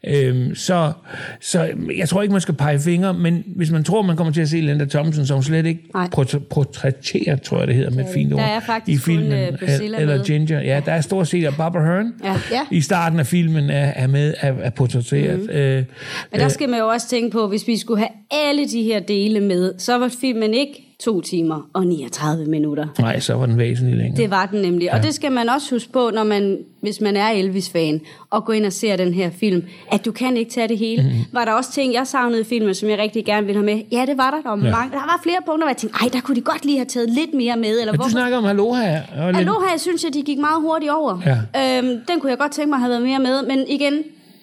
Øhm, 0.06 0.54
så, 0.54 0.92
så 1.40 1.68
jeg 1.96 2.08
tror 2.08 2.22
ikke, 2.22 2.32
man 2.32 2.40
skal 2.40 2.54
pege 2.54 2.80
fingre, 2.80 3.14
men 3.14 3.44
hvis 3.46 3.70
man 3.70 3.84
tror, 3.84 4.02
man 4.02 4.16
kommer 4.16 4.32
til 4.32 4.40
at 4.40 4.48
se 4.48 4.56
Linda 4.60 4.84
Thompson, 4.84 5.34
hun 5.34 5.42
slet 5.42 5.66
ikke 5.66 5.80
Nej. 5.94 6.08
portræ- 6.16 6.48
portrætteret, 6.50 7.42
tror 7.42 7.58
jeg 7.58 7.66
det 7.66 7.76
hedder 7.76 7.90
med 7.90 8.04
et 8.04 8.10
fint 8.14 8.32
ord, 8.32 8.40
i 8.86 8.96
filmen. 8.98 9.32
øh, 9.32 9.48
eller 9.82 10.16
med. 10.16 10.24
Ginger. 10.24 10.60
Ja, 10.60 10.80
der 10.86 10.89
er 10.92 11.00
stort 11.00 11.28
set, 11.28 11.46
og 11.48 11.54
Barbara 11.56 11.84
Hearn 11.84 12.12
Ja. 12.24 12.36
Ja. 12.50 12.60
i 12.70 12.80
starten 12.80 13.18
af 13.18 13.26
filmen 13.26 13.70
er, 13.70 13.92
er 13.96 14.06
med, 14.06 14.34
er, 14.40 14.52
er 14.52 14.70
portrætteret. 14.70 15.40
Mm. 15.40 15.50
Øh, 15.50 15.84
Men 16.32 16.40
der 16.40 16.48
skal 16.48 16.68
man 16.68 16.78
jo 16.78 16.88
også 16.88 17.08
tænke 17.08 17.30
på, 17.30 17.48
hvis 17.48 17.66
vi 17.66 17.76
skulle 17.76 17.98
have 17.98 18.10
alle 18.48 18.68
de 18.68 18.82
her 18.82 19.00
dele 19.00 19.40
med, 19.40 19.74
så 19.78 19.98
var 19.98 20.08
filmen 20.20 20.54
ikke 20.54 20.89
to 21.00 21.20
timer 21.20 21.68
og 21.72 21.86
39 21.86 22.44
minutter. 22.46 22.86
nej, 22.98 23.20
så 23.20 23.34
var 23.34 23.46
den 23.46 23.58
væsentligt 23.58 23.98
længere. 23.98 24.16
Det 24.22 24.30
var 24.30 24.46
den 24.46 24.60
nemlig. 24.62 24.84
Ja. 24.84 24.96
Og 24.96 25.02
det 25.02 25.14
skal 25.14 25.32
man 25.32 25.48
også 25.48 25.74
huske 25.74 25.92
på, 25.92 26.10
når 26.14 26.24
man, 26.24 26.58
hvis 26.80 27.00
man 27.00 27.16
er 27.16 27.28
Elvis-fan, 27.28 28.00
og 28.30 28.44
går 28.44 28.52
ind 28.52 28.66
og 28.66 28.72
ser 28.72 28.96
den 28.96 29.14
her 29.14 29.30
film, 29.30 29.62
at 29.92 30.04
du 30.04 30.12
kan 30.12 30.36
ikke 30.36 30.50
tage 30.50 30.68
det 30.68 30.78
hele. 30.78 31.02
Mhm. 31.02 31.12
Mm. 31.12 31.24
Var 31.32 31.44
der 31.44 31.52
også 31.52 31.72
ting, 31.72 31.94
jeg 31.94 32.06
savnede 32.06 32.40
i 32.40 32.44
filmen, 32.44 32.74
som 32.74 32.88
jeg 32.88 32.98
rigtig 32.98 33.24
gerne 33.24 33.46
ville 33.46 33.62
have 33.62 33.76
med? 33.76 33.82
Ja, 33.92 34.04
det 34.06 34.18
var 34.18 34.30
der. 34.30 34.40
Der 34.50 34.56
var, 34.56 34.66
Ja. 34.66 34.70
mange, 34.76 34.90
der 34.92 34.96
var 34.98 35.20
flere 35.22 35.38
punkter, 35.46 35.64
hvor 35.66 35.68
jeg 35.70 35.76
tænkte, 35.76 35.98
ej, 36.02 36.08
der 36.12 36.20
kunne 36.20 36.36
de 36.36 36.40
godt 36.40 36.64
lige 36.64 36.76
have 36.78 36.86
taget 36.86 37.10
lidt 37.10 37.34
mere 37.34 37.56
med. 37.56 37.80
Eller 37.80 37.92
Men 37.92 38.00
du 38.00 38.08
snakker 38.08 38.38
om 38.38 38.44
Aloha. 38.44 38.92
Lidt- 39.26 39.36
Aloha, 39.36 39.76
synes 39.78 40.04
jeg, 40.04 40.14
de 40.14 40.22
gik 40.22 40.38
meget 40.38 40.60
hurtigt 40.62 40.92
over. 40.92 41.18
Ja. 41.54 41.78
Øhm, 41.78 41.88
den 42.08 42.20
kunne 42.20 42.30
jeg 42.30 42.38
godt 42.38 42.52
tænke 42.52 42.68
mig 42.68 42.76
at 42.76 42.80
have 42.80 42.90
været 42.90 43.02
mere 43.02 43.18
med, 43.18 43.46
men 43.46 43.64
igen, 43.68 43.94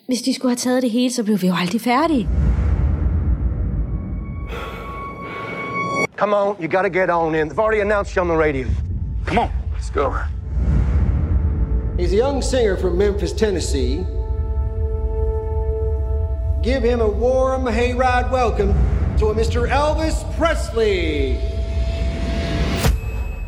hvis 0.08 0.22
de 0.22 0.34
skulle 0.34 0.50
have 0.52 0.56
taget 0.56 0.84
det 0.84 0.92
hele, 0.92 1.14
så 1.14 1.24
blev 1.24 1.42
vi 1.42 1.48
jo 1.48 1.54
aldrig 1.62 1.82
færdige. 1.82 2.28
Come 6.18 6.34
on, 6.34 6.56
you 6.60 6.68
gotta 6.68 6.90
get 6.90 7.12
on 7.12 7.36
in. 7.36 7.48
They've 7.48 7.60
already 7.60 7.82
announced 7.82 8.16
you 8.16 8.24
on 8.24 8.28
the 8.28 8.36
radio. 8.36 8.68
Come 9.26 9.38
on, 9.38 9.52
let's 9.72 9.92
go. 9.92 10.20
He's 11.96 12.12
a 12.12 12.16
young 12.16 12.42
singer 12.42 12.76
from 12.76 12.98
Memphis, 12.98 13.34
Tennessee. 13.34 13.98
Give 16.64 16.82
him 16.82 17.02
a 17.02 17.08
warm 17.08 17.66
hayride 17.66 18.32
welcome 18.32 18.74
to 19.20 19.28
a 19.28 19.36
Mr. 19.36 19.70
Elvis 19.70 20.24
Presley. 20.38 21.38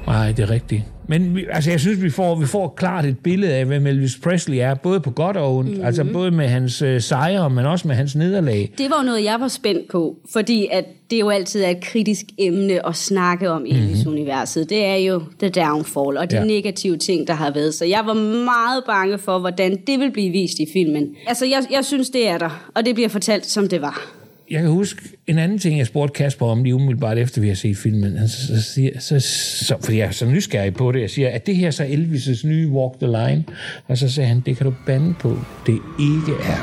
Nej, 0.05 0.33
det 0.33 0.43
er 0.43 0.49
rigtigt. 0.49 0.98
Men 1.09 1.35
vi, 1.35 1.45
altså, 1.51 1.69
jeg 1.69 1.79
synes, 1.79 2.01
vi 2.01 2.09
får, 2.09 2.35
vi 2.35 2.45
får 2.45 2.73
klart 2.77 3.05
et 3.05 3.19
billede 3.19 3.53
af, 3.53 3.65
hvem 3.65 3.87
Elvis 3.87 4.17
Presley 4.23 4.57
er, 4.57 4.73
både 4.73 4.99
på 4.99 5.11
godt 5.11 5.37
og 5.37 5.55
ondt. 5.55 5.69
Mm-hmm. 5.69 5.85
Altså 5.85 6.03
både 6.03 6.31
med 6.31 6.47
hans 6.47 6.81
øh, 6.81 7.01
sejre, 7.01 7.49
men 7.49 7.65
også 7.65 7.87
med 7.87 7.95
hans 7.95 8.15
nederlag. 8.15 8.71
Det 8.77 8.89
var 8.89 8.97
jo 8.99 9.05
noget, 9.05 9.23
jeg 9.23 9.39
var 9.39 9.47
spændt 9.47 9.91
på, 9.91 10.17
fordi 10.33 10.67
at 10.71 10.85
det 11.11 11.19
jo 11.19 11.29
altid 11.29 11.63
er 11.63 11.69
et 11.69 11.81
kritisk 11.81 12.25
emne 12.37 12.87
at 12.87 12.95
snakke 12.95 13.49
om 13.49 13.65
i 13.65 13.69
Elvis-universet. 13.69 14.69
Det 14.69 14.85
er 14.85 14.95
jo 14.95 15.21
the 15.39 15.49
downfall 15.49 16.17
og 16.17 16.31
de 16.31 16.35
ja. 16.35 16.43
negative 16.43 16.97
ting, 16.97 17.27
der 17.27 17.33
har 17.33 17.51
været. 17.51 17.73
Så 17.73 17.85
jeg 17.85 18.01
var 18.05 18.13
meget 18.45 18.83
bange 18.85 19.17
for, 19.17 19.39
hvordan 19.39 19.77
det 19.87 19.99
vil 19.99 20.11
blive 20.11 20.31
vist 20.31 20.59
i 20.59 20.65
filmen. 20.73 21.15
Altså, 21.27 21.45
jeg, 21.45 21.63
jeg 21.71 21.85
synes, 21.85 22.09
det 22.09 22.27
er 22.27 22.37
der, 22.37 22.69
og 22.75 22.85
det 22.85 22.95
bliver 22.95 23.09
fortalt, 23.09 23.45
som 23.45 23.67
det 23.67 23.81
var. 23.81 24.18
Jeg 24.51 24.61
kan 24.61 24.71
huske 24.71 25.01
en 25.27 25.37
anden 25.37 25.59
ting, 25.59 25.77
jeg 25.77 25.87
spurgte 25.87 26.13
Kasper 26.13 26.45
om 26.45 26.63
lige 26.63 26.75
umiddelbart 26.75 27.17
efter, 27.17 27.41
vi 27.41 27.47
har 27.47 27.55
set 27.55 27.77
filmen. 27.77 28.17
Han 28.17 28.27
så, 28.27 28.47
så 28.47 28.61
siger, 28.61 28.99
så, 28.99 29.19
så, 29.65 29.75
fordi 29.83 29.97
jeg 29.97 30.07
er 30.07 30.11
så 30.11 30.25
nysgerrig 30.25 30.73
på 30.73 30.91
det. 30.91 31.01
Jeg 31.01 31.09
siger, 31.09 31.29
at 31.29 31.45
det 31.45 31.55
her 31.55 31.71
så 31.71 31.83
Elvis' 31.83 32.47
nye 32.47 32.67
Walk 32.69 32.99
the 32.99 33.07
Line? 33.07 33.43
Og 33.87 33.97
så 33.97 34.09
sagde 34.09 34.27
han, 34.27 34.39
det 34.39 34.57
kan 34.57 34.65
du 34.65 34.73
bande 34.85 35.13
på, 35.19 35.37
det 35.65 35.79
ikke 35.99 36.31
er. 36.43 36.61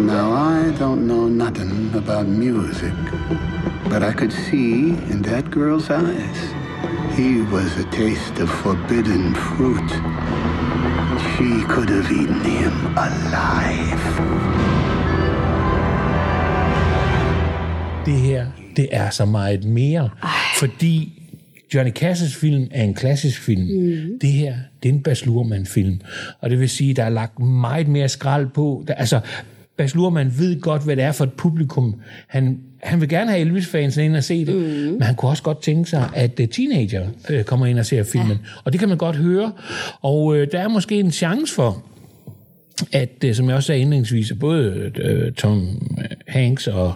Now, 0.00 0.32
I 0.32 0.72
don't 0.72 1.04
know 1.04 1.28
nothing 1.28 1.94
about 1.94 2.28
music, 2.28 2.92
but 3.84 4.02
I 4.02 4.12
could 4.12 4.32
see 4.32 4.94
in 5.12 5.22
that 5.22 5.44
girl's 5.44 5.90
eyes 5.90 6.66
he 7.16 7.40
was 7.50 7.78
a 7.78 7.84
taste 7.90 8.38
of 8.40 8.50
forbidden 8.50 9.34
fruit. 9.34 9.90
She 11.32 11.64
could 11.64 11.88
have 11.88 12.12
eaten 12.12 12.44
him 12.44 12.74
alive. 12.94 14.85
Det 18.06 18.14
her, 18.14 18.46
det 18.76 18.88
er 18.90 19.10
så 19.10 19.24
meget 19.24 19.64
mere. 19.64 20.10
Ej. 20.22 20.30
Fordi 20.58 21.22
Johnny 21.74 21.92
Casses 21.92 22.36
film 22.36 22.68
er 22.70 22.84
en 22.84 22.94
klassisk 22.94 23.42
film. 23.42 23.62
Mm. 23.62 24.18
Det 24.20 24.32
her, 24.32 24.54
det 24.82 24.88
er 24.88 24.92
en 24.92 25.02
Bas 25.02 25.26
Luhrmann-film. 25.26 26.00
Og 26.40 26.50
det 26.50 26.60
vil 26.60 26.68
sige, 26.68 26.94
der 26.94 27.04
er 27.04 27.08
lagt 27.08 27.38
meget 27.38 27.88
mere 27.88 28.08
skrald 28.08 28.46
på. 28.46 28.84
Der, 28.88 28.94
altså, 28.94 29.20
Bas 29.76 29.94
Luhrmann 29.94 30.34
ved 30.38 30.60
godt, 30.60 30.84
hvad 30.84 30.96
det 30.96 31.04
er 31.04 31.12
for 31.12 31.24
et 31.24 31.32
publikum. 31.32 32.00
Han, 32.26 32.58
han 32.82 33.00
vil 33.00 33.08
gerne 33.08 33.30
have 33.30 33.40
Elvis-fans 33.40 33.96
ind 33.96 34.16
og 34.16 34.24
se 34.24 34.46
det, 34.46 34.54
mm. 34.54 34.92
men 34.92 35.02
han 35.02 35.14
kunne 35.14 35.30
også 35.30 35.42
godt 35.42 35.62
tænke 35.62 35.90
sig, 35.90 36.10
at 36.14 36.40
uh, 36.40 36.46
teenager 36.46 37.06
uh, 37.30 37.42
kommer 37.42 37.66
ind 37.66 37.78
og 37.78 37.86
ser 37.86 38.02
filmen. 38.02 38.30
Ja. 38.30 38.48
Og 38.64 38.72
det 38.72 38.80
kan 38.80 38.88
man 38.88 38.98
godt 38.98 39.16
høre. 39.16 39.52
Og 40.02 40.24
uh, 40.24 40.36
der 40.52 40.58
er 40.60 40.68
måske 40.68 40.98
en 40.98 41.12
chance 41.12 41.54
for, 41.54 41.84
at, 42.92 43.24
øh, 43.24 43.34
som 43.34 43.48
jeg 43.48 43.56
også 43.56 43.66
sagde 43.66 43.80
indlægsvis, 43.80 44.30
at 44.30 44.38
både 44.38 44.92
øh, 44.96 45.32
Tom 45.32 45.68
Hanks 46.36 46.66
og 46.66 46.92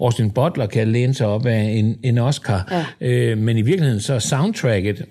Austin 0.00 0.30
Butler 0.30 0.66
kan 0.66 0.88
læne 0.88 1.14
sig 1.14 1.26
op 1.26 1.46
af 1.46 1.60
en, 1.62 1.98
en 2.02 2.18
Oscar. 2.18 2.84
Ja. 3.00 3.06
Øh, 3.08 3.38
men 3.38 3.58
i 3.58 3.62
virkeligheden 3.62 4.00
så 4.00 4.20
soundtracket, 4.20 5.04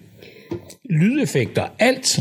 lydeffekter, 0.89 1.63
alt 1.79 2.19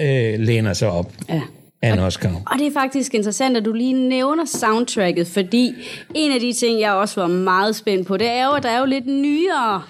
øh, 0.00 0.40
læner 0.40 0.72
sig 0.72 0.90
op 0.90 1.12
Ja. 1.28 1.40
af 1.82 1.92
en 1.92 1.98
Oscar. 1.98 2.28
Og 2.46 2.58
det 2.58 2.66
er 2.66 2.72
faktisk 2.72 3.14
interessant, 3.14 3.56
at 3.56 3.64
du 3.64 3.72
lige 3.72 4.08
nævner 4.08 4.44
soundtracket, 4.44 5.26
fordi 5.26 5.74
en 6.14 6.32
af 6.32 6.40
de 6.40 6.52
ting, 6.52 6.80
jeg 6.80 6.92
også 6.92 7.20
var 7.20 7.28
meget 7.28 7.76
spændt 7.76 8.06
på, 8.06 8.16
det 8.16 8.28
er 8.30 8.44
jo, 8.46 8.50
at 8.52 8.62
der 8.62 8.68
er 8.70 8.78
jo 8.80 8.86
lidt 8.86 9.06
nyere 9.06 9.82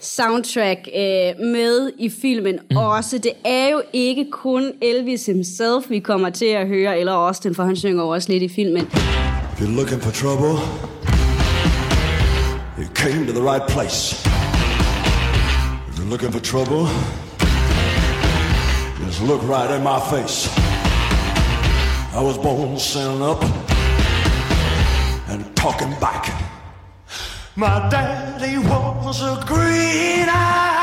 soundtrack 0.00 0.88
øh, 0.96 1.46
med 1.46 1.90
i 1.98 2.08
filmen 2.22 2.58
mm. 2.70 2.76
også. 2.76 3.18
Det 3.18 3.32
er 3.44 3.68
jo 3.68 3.82
ikke 3.92 4.26
kun 4.30 4.72
Elvis 4.82 5.26
himself, 5.26 5.90
vi 5.90 5.98
kommer 5.98 6.30
til 6.30 6.46
at 6.46 6.66
høre, 6.68 6.98
eller 7.00 7.12
Austin, 7.12 7.54
for 7.54 7.62
han 7.64 7.76
synger 7.76 8.02
også 8.02 8.32
lidt 8.32 8.42
i 8.42 8.48
filmen. 8.48 8.86
If 9.54 9.60
you're 9.60 9.68
looking 9.68 10.00
for 10.00 10.10
trouble, 10.10 10.58
you 12.76 12.88
came 12.88 13.24
to 13.24 13.32
the 13.32 13.40
right 13.40 13.62
place. 13.68 14.20
If 15.86 15.96
you're 15.96 16.08
looking 16.08 16.32
for 16.32 16.40
trouble, 16.40 16.86
just 18.98 19.22
look 19.22 19.40
right 19.44 19.70
in 19.70 19.84
my 19.84 20.00
face. 20.10 20.48
I 22.12 22.20
was 22.20 22.36
born 22.36 22.76
standing 22.80 23.22
up 23.22 23.44
and 25.28 25.54
talking 25.54 25.90
back. 26.00 26.34
My 27.54 27.88
daddy 27.90 28.58
was 28.58 29.22
a 29.22 29.40
green-eyed 29.46 30.34
mountain 30.34 30.73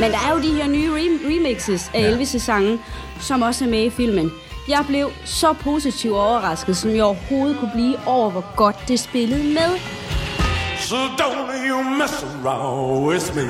Men 0.00 0.10
der 0.10 0.18
er 0.28 0.32
jo 0.34 0.42
de 0.42 0.54
her 0.54 0.68
nye 0.68 0.90
rem- 0.90 1.20
remixes 1.26 1.90
af 1.94 2.00
ja. 2.02 2.16
Elvis' 2.16 2.38
sange, 2.38 2.78
som 3.20 3.42
også 3.42 3.64
er 3.64 3.68
med 3.68 3.84
i 3.84 3.90
filmen. 3.90 4.32
Jeg 4.68 4.84
blev 4.88 5.10
så 5.24 5.52
positivt 5.52 6.14
overrasket, 6.14 6.76
som 6.76 6.90
jeg 6.90 7.04
overhovedet 7.04 7.56
kunne 7.58 7.70
blive 7.74 7.96
over, 8.06 8.30
hvor 8.30 8.44
godt 8.56 8.76
det 8.88 9.00
spillede 9.00 9.44
med. 9.44 9.78
So 10.80 10.96
don't 10.96 11.68
you 11.68 11.82
mess 11.82 12.26
around 12.44 13.06
with 13.08 13.36
me. 13.36 13.42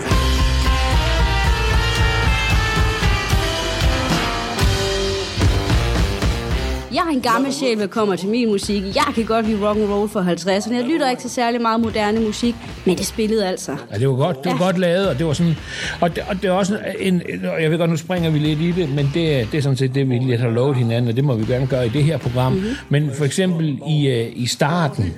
Jeg 6.95 7.03
er 7.09 7.13
en 7.13 7.21
gammel 7.21 7.53
sjæl, 7.53 7.79
der 7.79 7.87
kommer 7.87 8.17
til 8.17 8.29
min 8.29 8.49
musik. 8.49 8.83
Jeg 8.85 9.15
kan 9.15 9.25
godt 9.25 9.47
lide 9.47 9.69
rock 9.69 9.79
and 9.79 9.91
roll 9.91 10.09
for 10.09 10.21
50'erne. 10.21 10.75
Jeg 10.75 10.85
lytter 10.85 11.11
ikke 11.11 11.23
til 11.23 11.31
særlig 11.31 11.61
meget 11.61 11.81
moderne 11.81 12.21
musik, 12.21 12.55
men 12.85 12.99
det 12.99 13.07
spillede 13.07 13.49
altså. 13.49 13.77
Ja, 13.93 13.99
det 13.99 14.09
var 14.09 14.15
godt, 14.15 14.45
det 14.45 14.53
var 14.53 14.59
ja. 14.59 14.65
godt 14.65 14.79
lavet, 14.79 15.09
og 15.09 15.19
det 15.19 15.27
var 15.27 15.33
sådan, 15.33 15.55
og 16.01 16.17
det, 16.17 16.25
og 16.29 16.43
det 16.43 16.45
er 16.45 16.53
også 16.53 16.79
en, 16.99 17.23
og 17.55 17.63
jeg 17.63 17.71
ved 17.71 17.79
godt, 17.79 17.91
nu 17.91 17.97
springer 17.97 18.31
vi 18.31 18.39
lidt 18.39 18.61
i 18.61 18.71
det, 18.73 18.89
men 18.89 19.11
det, 19.15 19.49
det 19.53 19.59
er 19.59 19.63
sådan 19.63 19.77
set 19.77 19.95
det, 19.95 20.09
vi 20.11 20.19
lidt 20.19 20.41
har 20.41 20.49
lovet 20.49 20.77
hinanden, 20.77 21.11
og 21.11 21.17
det 21.17 21.25
må 21.25 21.35
vi 21.35 21.53
gerne 21.53 21.67
gøre 21.67 21.87
i 21.87 21.89
det 21.89 22.05
her 22.05 22.19
program. 22.19 22.53
Mhm. 22.53 22.61
Mm-hmm. 22.61 22.77
Men 22.89 23.11
for 23.15 23.25
eksempel 23.25 23.79
i, 23.89 24.07
øh, 24.07 24.33
i 24.35 24.47
starten, 24.47 25.15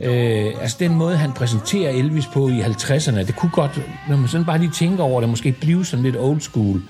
øh, 0.00 0.46
altså 0.60 0.76
den 0.80 0.94
måde, 0.94 1.16
han 1.16 1.32
præsenterer 1.32 1.90
Elvis 1.90 2.26
på 2.26 2.48
i 2.48 2.60
50'erne, 2.60 3.18
det 3.18 3.36
kunne 3.36 3.52
godt, 3.52 3.80
når 4.08 4.16
man 4.16 4.28
sådan 4.28 4.46
bare 4.46 4.58
lige 4.58 4.70
tænker 4.70 5.04
over 5.04 5.20
det, 5.20 5.30
måske 5.30 5.52
blive 5.52 5.84
sådan 5.84 6.04
lidt 6.04 6.16
old 6.18 6.40
school. 6.40 6.82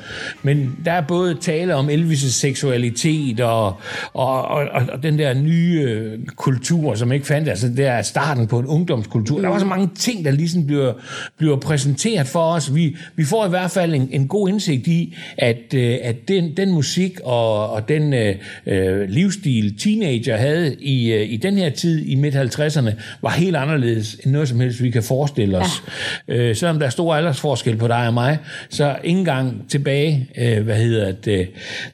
Men 0.43 0.77
der 0.85 0.93
er 0.93 1.01
både 1.01 1.35
tale 1.35 1.75
om 1.75 1.89
Elvis' 1.89 2.33
seksualitet 2.33 3.41
og, 3.41 3.75
og, 4.15 4.28
og, 4.29 4.69
og, 4.73 4.83
og 4.93 5.03
den 5.03 5.19
der 5.19 5.35
nye 5.35 5.81
øh, 5.89 6.19
kultur, 6.27 6.95
som 6.95 7.13
ikke 7.13 7.27
fandt, 7.27 7.49
altså 7.49 7.69
det 7.69 7.87
er 7.87 8.03
starten 8.03 8.47
på 8.47 8.59
en 8.59 8.67
ungdomskultur. 8.67 9.41
Der 9.41 9.49
var 9.49 9.59
så 9.59 9.67
mange 9.67 9.91
ting, 9.99 10.25
der 10.25 10.31
ligesom 10.31 10.67
bliver, 10.67 10.93
bliver 11.39 11.57
præsenteret 11.57 12.27
for 12.27 12.43
os. 12.43 12.75
Vi, 12.75 12.97
vi 13.17 13.25
får 13.25 13.47
i 13.47 13.49
hvert 13.49 13.71
fald 13.71 13.95
en, 13.95 14.09
en 14.13 14.29
god 14.29 14.49
indsigt 14.49 14.87
i, 14.87 15.17
at, 15.39 15.75
øh, 15.75 15.97
at 16.03 16.29
den, 16.29 16.57
den 16.57 16.73
musik 16.73 17.21
og, 17.25 17.71
og 17.71 17.89
den 17.89 18.15
øh, 18.15 18.35
øh, 18.67 19.09
livsstil, 19.09 19.79
teenager 19.79 20.37
havde 20.37 20.75
i, 20.81 21.13
øh, 21.13 21.33
i 21.33 21.37
den 21.37 21.59
her 21.59 21.71
tid 21.71 22.07
i 22.07 22.15
midt-50'erne, 22.15 22.91
var 23.23 23.31
helt 23.31 23.57
anderledes 23.57 24.15
end 24.15 24.33
noget 24.33 24.49
som 24.49 24.61
helst, 24.61 24.83
vi 24.83 24.91
kan 24.91 25.03
forestille 25.03 25.59
os. 25.59 25.83
Ja. 26.29 26.35
Øh, 26.35 26.57
selvom 26.57 26.79
der 26.79 26.87
er 26.87 26.91
stor 26.91 27.15
aldersforskel 27.15 27.77
på 27.77 27.89
dig 27.89 28.07
og 28.07 28.15
mig, 28.15 28.39
så 28.69 28.97
ikke 29.05 29.19
engang 29.19 29.65
tilbage, 29.69 30.29
øh, 30.39 30.65
hvad 30.65 30.77
hedder 30.77 31.13
det, 31.13 31.49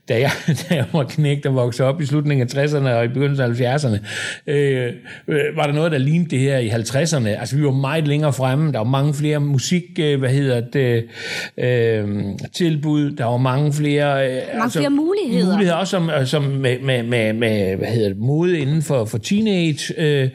da 0.08 0.20
jeg, 0.20 0.30
da 0.68 0.74
jeg 0.74 0.84
var 0.92 1.04
knægt 1.04 1.46
og 1.46 1.54
voksede 1.54 1.88
op 1.88 2.00
i 2.00 2.06
slutningen 2.24 2.58
af 2.58 2.66
60'erne 2.66 2.88
og 2.88 3.04
i 3.04 3.08
begyndelsen 3.08 3.64
af 3.64 3.76
70'erne, 3.76 3.98
øh, 4.46 4.92
øh, 5.28 5.56
var 5.56 5.66
der 5.66 5.72
noget, 5.72 5.92
der 5.92 5.98
lignede 5.98 6.30
det 6.30 6.38
her 6.38 6.58
i 6.58 6.68
50'erne. 6.68 7.28
Altså, 7.28 7.56
vi 7.56 7.64
var 7.64 7.70
meget 7.70 8.08
længere 8.08 8.32
fremme. 8.32 8.72
Der 8.72 8.78
var 8.78 8.84
mange 8.84 9.14
flere 9.14 9.40
musik, 9.40 9.84
øh, 9.98 10.18
hvad 10.18 10.30
hedder 10.30 10.60
det, 10.60 11.04
øh, 11.58 12.08
tilbud. 12.52 13.10
Der 13.10 13.24
var 13.24 13.36
mange 13.36 13.72
flere... 13.72 14.30
Øh, 14.30 14.42
Mange 14.58 14.70
flere 14.70 14.90
muligheder. 14.90 15.52
Muligheder 15.52 15.76
også 15.76 15.90
som, 15.90 16.10
som 16.26 16.42
med, 16.42 16.78
med, 16.82 17.02
med, 17.02 17.32
med, 17.32 17.76
hvad 17.76 17.88
hedder 17.88 18.08
det, 18.08 18.18
mode 18.18 18.58
inden 18.58 18.82
for, 18.82 19.04
for 19.04 19.18
teenage, 19.18 19.94
øh, 19.98 20.28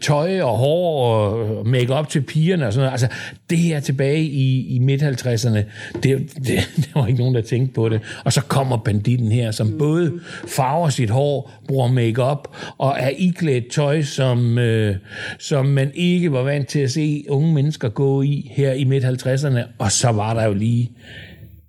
tøj 0.00 0.40
og 0.40 0.56
hår 0.58 1.14
og 1.14 1.66
make-up 1.66 2.08
til 2.08 2.20
pigerne 2.20 2.66
og 2.66 2.72
sådan 2.72 2.84
noget. 2.84 2.92
Altså, 2.92 3.08
det 3.50 3.58
her 3.58 3.80
tilbage 3.80 4.22
i, 4.22 4.74
i 4.74 4.78
midt-50'erne, 4.78 5.58
det, 6.02 6.32
det, 6.36 6.46
det 6.76 6.90
var 6.94 7.06
ikke 7.06 7.18
nogen, 7.18 7.34
der 7.34 7.40
tænkte 7.40 7.74
på 7.74 7.88
det. 7.88 8.00
Og 8.24 8.32
så 8.32 8.40
kommer 8.40 8.76
banditten 8.76 9.32
her, 9.32 9.50
som 9.50 9.78
både 9.78 10.12
farver 10.48 10.88
sit 10.88 11.10
hår, 11.10 11.19
bruger 11.68 11.88
make-up 11.88 12.48
og 12.78 12.96
er 12.98 13.08
iklædt 13.08 13.70
tøj, 13.70 14.02
som, 14.02 14.58
øh, 14.58 14.96
som 15.38 15.66
man 15.66 15.90
ikke 15.94 16.32
var 16.32 16.42
vant 16.42 16.68
til 16.68 16.80
at 16.80 16.90
se 16.90 17.24
unge 17.28 17.54
mennesker 17.54 17.88
gå 17.88 18.22
i 18.22 18.52
her 18.54 18.72
i 18.72 18.84
midt-50'erne. 18.84 19.60
Og 19.78 19.92
så 19.92 20.08
var 20.08 20.34
der 20.34 20.44
jo 20.44 20.54
lige 20.54 20.90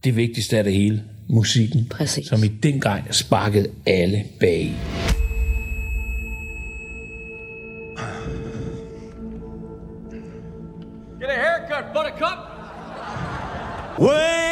det 0.04 0.16
vigtigste 0.16 0.58
af 0.58 0.64
det 0.64 0.74
hele, 0.74 1.04
musikken, 1.28 1.88
Præcis. 1.90 2.28
som 2.28 2.44
i 2.44 2.48
den 2.48 2.80
gang 2.80 3.16
sparkede 3.16 3.68
alle 3.86 4.24
bag. 4.40 4.72
Get 11.20 11.30
a 11.30 11.34
haircut, 11.34 11.94
buttercup. 11.94 12.38
Well, 14.00 14.51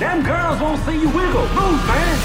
Them 0.00 0.22
girls 0.24 0.60
won't 0.60 0.80
see 0.86 0.96
you 1.04 1.10
wiggle. 1.18 1.44
Move, 1.58 1.78
man. 1.90 2.16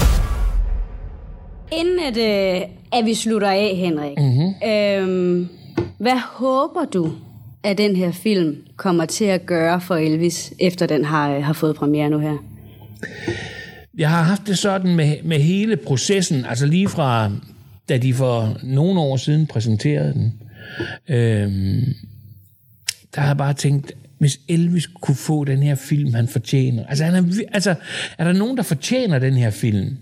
Inden 1.72 1.98
at, 2.08 2.16
øh, 2.16 2.68
at 2.92 3.04
vi 3.04 3.14
slutter 3.14 3.50
af, 3.50 3.76
Henrik, 3.76 4.18
mm-hmm. 4.18 4.54
øhm, 4.68 5.48
hvad 5.98 6.20
håber 6.32 6.84
du, 6.84 7.12
at 7.62 7.78
den 7.78 7.96
her 7.96 8.12
film 8.12 8.56
kommer 8.76 9.04
til 9.04 9.24
at 9.24 9.46
gøre 9.46 9.80
for 9.80 9.96
Elvis, 9.96 10.54
efter 10.60 10.86
den 10.86 11.04
har, 11.04 11.30
øh, 11.30 11.44
har 11.44 11.52
fået 11.52 11.76
premiere 11.76 12.10
nu 12.10 12.18
her? 12.18 12.36
Jeg 13.98 14.10
har 14.10 14.22
haft 14.22 14.46
det 14.46 14.58
sådan 14.58 14.96
med, 14.96 15.16
med 15.24 15.38
hele 15.38 15.76
processen, 15.76 16.44
altså 16.44 16.66
lige 16.66 16.88
fra, 16.88 17.30
da 17.88 17.98
de 17.98 18.14
for 18.14 18.56
nogle 18.62 19.00
år 19.00 19.16
siden 19.16 19.46
præsenterede 19.46 20.12
den, 20.12 20.32
øhm, 21.08 21.94
der 23.14 23.20
har 23.20 23.26
jeg 23.26 23.36
bare 23.36 23.52
tænkt, 23.52 23.92
hvis 24.18 24.40
Elvis 24.48 24.86
kunne 24.86 25.14
få 25.14 25.44
den 25.44 25.62
her 25.62 25.74
film, 25.74 26.14
han 26.14 26.28
fortjener. 26.28 26.86
Altså, 26.86 27.04
han 27.04 27.14
er, 27.14 27.40
altså, 27.52 27.74
er 28.18 28.24
der 28.24 28.32
nogen, 28.32 28.56
der 28.56 28.62
fortjener 28.62 29.18
den 29.18 29.34
her 29.34 29.50
film, 29.50 29.96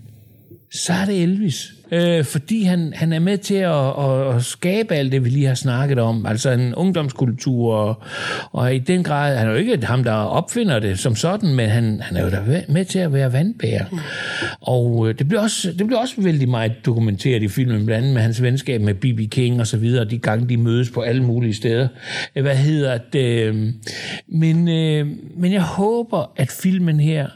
så 0.73 0.93
er 0.93 1.05
det 1.05 1.23
Elvis. 1.23 1.73
Øh, 1.91 2.25
fordi 2.25 2.63
han, 2.63 2.93
han 2.95 3.13
er 3.13 3.19
med 3.19 3.37
til 3.37 3.55
at, 3.55 3.87
at, 3.99 4.35
at 4.35 4.43
skabe 4.43 4.93
alt 4.95 5.11
det, 5.11 5.23
vi 5.23 5.29
lige 5.29 5.45
har 5.45 5.55
snakket 5.55 5.99
om. 5.99 6.25
Altså 6.25 6.51
en 6.51 6.75
ungdomskultur, 6.75 7.73
og, 7.73 8.01
og 8.51 8.75
i 8.75 8.79
den 8.79 9.03
grad, 9.03 9.37
han 9.37 9.47
er 9.47 9.51
jo 9.51 9.57
ikke 9.57 9.85
ham, 9.85 10.03
der 10.03 10.13
opfinder 10.13 10.79
det 10.79 10.99
som 10.99 11.15
sådan, 11.15 11.55
men 11.55 11.69
han, 11.69 12.01
han 12.01 12.17
er 12.17 12.23
jo 12.23 12.29
der 12.29 12.61
med 12.69 12.85
til 12.85 12.99
at 12.99 13.13
være 13.13 13.33
vandbærer. 13.33 13.85
Og 14.61 15.09
øh, 15.09 15.19
det 15.19 15.27
blev, 15.27 15.41
også, 15.41 15.71
det 15.71 15.87
blev 15.87 15.99
også 15.99 16.15
vældig 16.17 16.49
meget 16.49 16.85
dokumenteret 16.85 17.43
i 17.43 17.47
filmen, 17.47 17.85
blandt 17.85 18.03
andet 18.03 18.13
med 18.13 18.21
hans 18.21 18.41
venskab 18.41 18.81
med 18.81 18.93
B.B. 18.93 19.31
King 19.31 19.59
og 19.59 19.67
så 19.67 19.77
videre, 19.77 20.05
de 20.05 20.17
gange 20.17 20.49
de 20.49 20.57
mødes 20.57 20.89
på 20.89 21.01
alle 21.01 21.23
mulige 21.23 21.53
steder. 21.53 21.87
Hvad 22.41 22.55
hedder 22.55 22.97
det? 23.13 23.43
Øh, 23.43 23.65
men, 24.27 24.67
øh, 24.67 25.07
men 25.37 25.53
jeg 25.53 25.63
håber, 25.63 26.33
at 26.37 26.51
filmen 26.51 26.99
her 26.99 27.27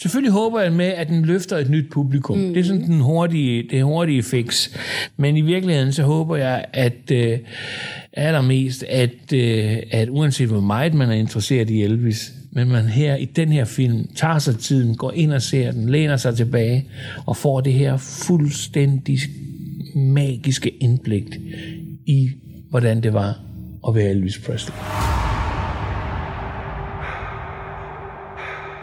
Selvfølgelig 0.00 0.32
håber 0.32 0.60
jeg 0.60 0.72
med, 0.72 0.86
at 0.86 1.08
den 1.08 1.24
løfter 1.24 1.56
et 1.56 1.70
nyt 1.70 1.90
publikum. 1.90 2.38
Mm. 2.38 2.54
Det 2.54 2.60
er 2.60 2.64
sådan 2.64 2.86
den 2.86 3.00
hurtige, 3.00 3.64
det 3.70 3.84
hurtige 3.84 4.22
fix. 4.22 4.70
Men 5.16 5.36
i 5.36 5.40
virkeligheden, 5.40 5.92
så 5.92 6.02
håber 6.02 6.36
jeg, 6.36 6.64
at 6.72 7.10
øh, 7.12 7.38
allermest, 8.12 8.84
at, 8.88 9.32
øh, 9.34 9.76
at 9.90 10.08
uanset 10.08 10.48
hvor 10.48 10.60
meget 10.60 10.94
man 10.94 11.10
er 11.10 11.14
interesseret 11.14 11.70
i 11.70 11.82
Elvis, 11.82 12.32
men 12.50 12.68
man 12.68 12.84
her 12.84 13.16
i 13.16 13.24
den 13.24 13.48
her 13.48 13.64
film 13.64 14.08
tager 14.16 14.38
sig 14.38 14.58
tiden, 14.58 14.96
går 14.96 15.12
ind 15.12 15.32
og 15.32 15.42
ser 15.42 15.72
den, 15.72 15.88
læner 15.88 16.16
sig 16.16 16.36
tilbage 16.36 16.86
og 17.26 17.36
får 17.36 17.60
det 17.60 17.72
her 17.72 17.96
fuldstændig 17.96 19.18
magiske 19.94 20.70
indblik 20.70 21.24
i, 22.06 22.30
hvordan 22.70 23.02
det 23.02 23.12
var 23.12 23.40
at 23.88 23.94
være 23.94 24.10
Elvis 24.10 24.38
Presley. 24.38 24.74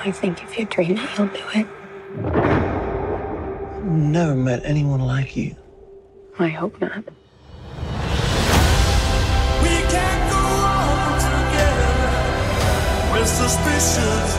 I 0.05 0.11
think 0.11 0.43
if 0.43 0.55
you 0.59 0.65
dream 0.65 0.99
it, 0.99 1.17
you'll 1.17 1.27
do 1.29 1.43
it. 1.55 1.65
I've 3.75 3.83
Never 3.83 4.35
met 4.35 4.63
anyone 4.63 4.99
like 4.99 5.35
you. 5.35 5.55
I 6.37 6.49
hope 6.49 6.79
not. 6.79 7.03
We 9.63 9.75
can't 9.89 10.29
go 10.29 10.37
on 10.37 11.17
together 11.17 11.89
with 13.13 13.27
suspicious 13.27 14.37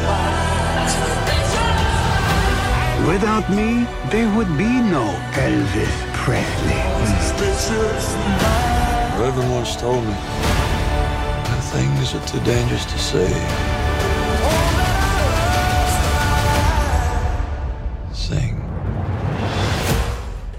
Without 3.09 3.50
me, 3.50 3.88
there 4.12 4.31
would 4.37 4.57
be 4.57 4.70
no 4.70 5.05
Elvis 5.33 5.96
Presley. 6.12 6.76
Reverend 9.20 9.50
once 9.52 9.74
told 9.74 10.05
me, 10.05 10.14
when 11.50 11.61
things 11.74 12.14
are 12.14 12.24
too 12.24 12.38
dangerous 12.44 12.85
to 12.85 12.98
say, 12.98 13.75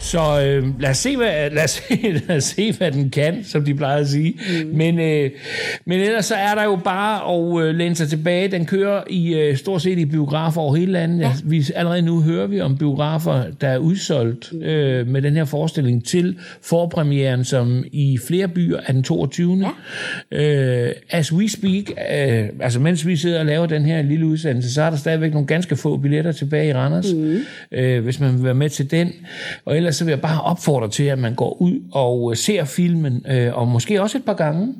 Så 0.07 0.41
øh, 0.41 0.81
lad, 0.81 0.89
os 0.89 0.97
se, 0.97 1.17
hvad, 1.17 1.49
lad, 1.51 1.63
os 1.63 1.71
se, 1.89 2.21
lad 2.27 2.37
os 2.37 2.43
se, 2.43 2.73
hvad 2.73 2.91
den 2.91 3.09
kan, 3.09 3.43
som 3.43 3.65
de 3.65 3.75
plejer 3.75 3.99
at 3.99 4.07
sige. 4.07 4.39
Mm. 4.63 4.69
Men, 4.77 4.99
øh, 4.99 5.31
men 5.85 5.99
ellers 5.99 6.25
så 6.25 6.35
er 6.35 6.55
der 6.55 6.63
jo 6.63 6.75
bare 6.75 7.35
at 7.35 7.67
øh, 7.67 7.75
læne 7.75 7.95
sig 7.95 8.09
tilbage. 8.09 8.47
Den 8.47 8.65
kører 8.65 9.03
i 9.09 9.33
øh, 9.33 9.57
stort 9.57 9.81
set 9.81 9.99
i 9.99 10.05
biografer 10.05 10.61
over 10.61 10.75
hele 10.75 10.91
landet. 10.91 11.19
Ja. 11.19 11.31
Vi, 11.43 11.65
allerede 11.75 12.01
nu 12.01 12.21
hører 12.21 12.47
vi 12.47 12.61
om 12.61 12.77
biografer, 12.77 13.43
der 13.61 13.67
er 13.67 13.77
udsolgt 13.77 14.53
øh, 14.61 15.07
med 15.07 15.21
den 15.21 15.33
her 15.33 15.45
forestilling 15.45 16.05
til 16.05 16.37
forpremieren, 16.61 17.45
som 17.45 17.83
i 17.91 18.17
flere 18.27 18.47
byer 18.47 18.79
er 18.85 18.93
den 18.93 19.03
22. 19.03 19.65
Ja. 20.31 20.87
Øh, 20.87 20.93
as 21.09 21.33
we 21.33 21.49
speak, 21.49 21.83
øh, 21.89 22.49
altså 22.59 22.79
mens 22.79 23.07
vi 23.07 23.15
sidder 23.15 23.39
og 23.39 23.45
laver 23.45 23.65
den 23.65 23.85
her 23.85 24.01
lille 24.01 24.25
udsendelse, 24.25 24.73
så 24.73 24.81
er 24.81 24.89
der 24.89 24.97
stadigvæk 24.97 25.31
nogle 25.33 25.47
ganske 25.47 25.75
få 25.75 25.97
billetter 25.97 26.31
tilbage 26.31 26.69
i 26.69 26.73
Randers, 26.73 27.13
mm. 27.13 27.37
øh, 27.71 28.03
hvis 28.03 28.19
man 28.19 28.33
vil 28.33 28.43
være 28.43 28.53
med 28.53 28.69
til 28.69 28.91
den. 28.91 29.11
Og 29.65 29.77
ellers 29.77 29.96
så 29.97 30.05
vil 30.05 30.11
jeg 30.11 30.21
bare 30.21 30.41
opfordre 30.41 30.89
til, 30.89 31.03
at 31.03 31.19
man 31.19 31.35
går 31.35 31.61
ud 31.61 31.79
og 31.91 32.31
øh, 32.31 32.37
ser 32.37 32.65
filmen, 32.65 33.25
øh, 33.29 33.57
og 33.57 33.67
måske 33.67 34.01
også 34.01 34.17
et 34.17 34.25
par 34.25 34.33
gange. 34.33 34.75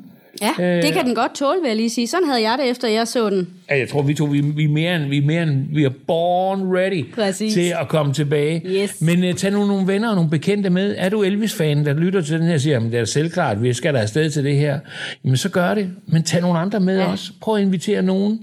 Ja, 0.58 0.80
det 0.82 0.92
kan 0.92 1.06
den 1.06 1.14
godt 1.14 1.34
tåle, 1.34 1.60
vil 1.62 1.68
jeg 1.68 1.76
lige 1.76 1.90
sige. 1.90 2.06
Sådan 2.06 2.28
havde 2.28 2.42
jeg 2.42 2.58
det, 2.60 2.70
efter 2.70 2.88
jeg 2.88 3.08
så 3.08 3.30
den. 3.30 3.48
Ja, 3.70 3.78
jeg 3.78 3.88
tror, 3.88 4.02
vi 4.02 4.14
to 4.14 4.24
vi, 4.24 4.40
vi, 4.40 4.64
er 4.64 4.68
mere 4.68 4.96
end, 4.96 5.04
vi, 5.08 5.18
er 5.18 5.22
mere 5.22 5.42
end, 5.42 5.74
vi 5.74 5.84
er 5.84 5.90
born 6.06 6.76
ready 6.76 7.14
Præcis. 7.14 7.54
til 7.54 7.74
at 7.80 7.88
komme 7.88 8.12
tilbage. 8.14 8.62
Yes. 8.66 9.00
Men 9.00 9.24
uh, 9.24 9.34
tag 9.34 9.52
nu 9.52 9.66
nogle 9.66 9.86
venner 9.86 10.08
og 10.08 10.14
nogle 10.14 10.30
bekendte 10.30 10.70
med. 10.70 10.94
Er 10.98 11.08
du 11.08 11.22
Elvis-fan, 11.22 11.84
der 11.84 11.94
lytter 11.94 12.20
til 12.20 12.38
den 12.38 12.46
her 12.46 12.54
og 12.54 12.60
siger, 12.60 12.76
at 12.76 12.82
det 12.82 12.94
er 12.94 13.04
selvklart, 13.04 13.62
vi 13.62 13.72
skal 13.72 13.94
da 13.94 13.98
afsted 13.98 14.30
til 14.30 14.44
det 14.44 14.56
her. 14.56 14.78
Jamen 15.24 15.36
så 15.36 15.48
gør 15.48 15.74
det, 15.74 15.90
men 16.06 16.22
tag 16.22 16.40
nogle 16.40 16.58
andre 16.58 16.80
med 16.80 16.98
ja. 16.98 17.10
også. 17.10 17.32
Prøv 17.40 17.56
at 17.56 17.62
invitere 17.62 18.02
nogen, 18.02 18.40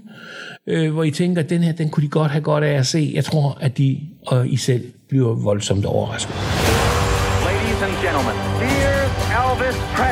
øh, 0.66 0.92
hvor 0.92 1.04
I 1.04 1.10
tænker, 1.10 1.42
at 1.42 1.50
den 1.50 1.62
her, 1.62 1.72
den 1.72 1.88
kunne 1.88 2.04
de 2.04 2.08
godt 2.08 2.30
have 2.30 2.42
godt 2.42 2.64
af 2.64 2.78
at 2.78 2.86
se. 2.86 3.12
Jeg 3.14 3.24
tror, 3.24 3.58
at 3.60 3.78
de 3.78 4.00
og 4.26 4.48
I 4.48 4.56
selv 4.56 4.84
bliver 5.08 5.34
voldsomt 5.34 5.84
overrasket. 5.84 6.34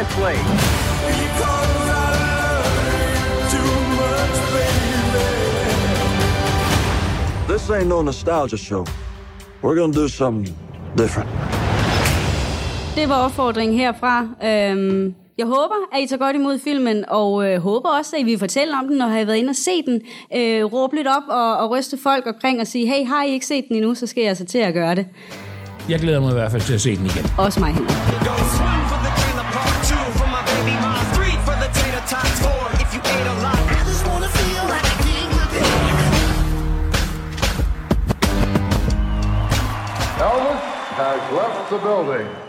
Elvis 0.04 0.14
Presley. 0.16 1.54
This 7.48 7.70
ain't 7.70 7.88
no 7.88 8.02
nostalgia 8.02 8.58
show. 8.58 8.84
We're 9.62 9.76
gonna 9.76 9.92
do 9.92 10.08
something 10.08 10.56
different. 10.98 11.30
Det 12.94 13.08
var 13.08 13.24
opfordringen 13.24 13.78
herfra. 13.78 14.20
Øhm, 14.44 15.14
jeg 15.38 15.46
håber, 15.46 15.74
at 15.92 16.00
I 16.00 16.06
tager 16.06 16.18
godt 16.18 16.36
imod 16.36 16.58
filmen, 16.58 17.04
og 17.08 17.50
øh, 17.52 17.60
håber 17.62 17.88
også, 17.88 18.16
at 18.16 18.22
I 18.22 18.24
vil 18.24 18.38
fortælle 18.38 18.78
om 18.78 18.88
den, 18.88 18.96
når 18.96 19.06
I 19.06 19.18
har 19.18 19.24
været 19.24 19.36
inde 19.36 19.50
og 19.50 19.56
se 19.56 19.82
den. 19.86 20.00
Øh, 20.36 20.64
råb 20.64 20.92
lidt 20.92 21.06
op 21.06 21.22
og, 21.28 21.56
og 21.56 21.70
ryste 21.70 21.98
folk 22.02 22.26
omkring 22.26 22.60
og 22.60 22.66
sige, 22.66 22.86
hey, 22.86 23.06
har 23.06 23.24
I 23.24 23.30
ikke 23.30 23.46
set 23.46 23.64
den 23.68 23.76
endnu, 23.76 23.94
så 23.94 24.06
skal 24.06 24.24
jeg 24.24 24.36
så 24.36 24.44
til 24.44 24.58
at 24.58 24.74
gøre 24.74 24.94
det. 24.94 25.06
Jeg 25.88 26.00
glæder 26.00 26.20
mig 26.20 26.30
i 26.30 26.34
hvert 26.34 26.50
fald 26.50 26.62
til 26.62 26.74
at 26.74 26.80
se 26.80 26.96
den 26.96 27.06
igen. 27.06 27.26
Også 27.38 27.60
mig, 27.60 27.72
Henrik. 27.72 28.93
The 41.74 41.80
building. 41.80 42.43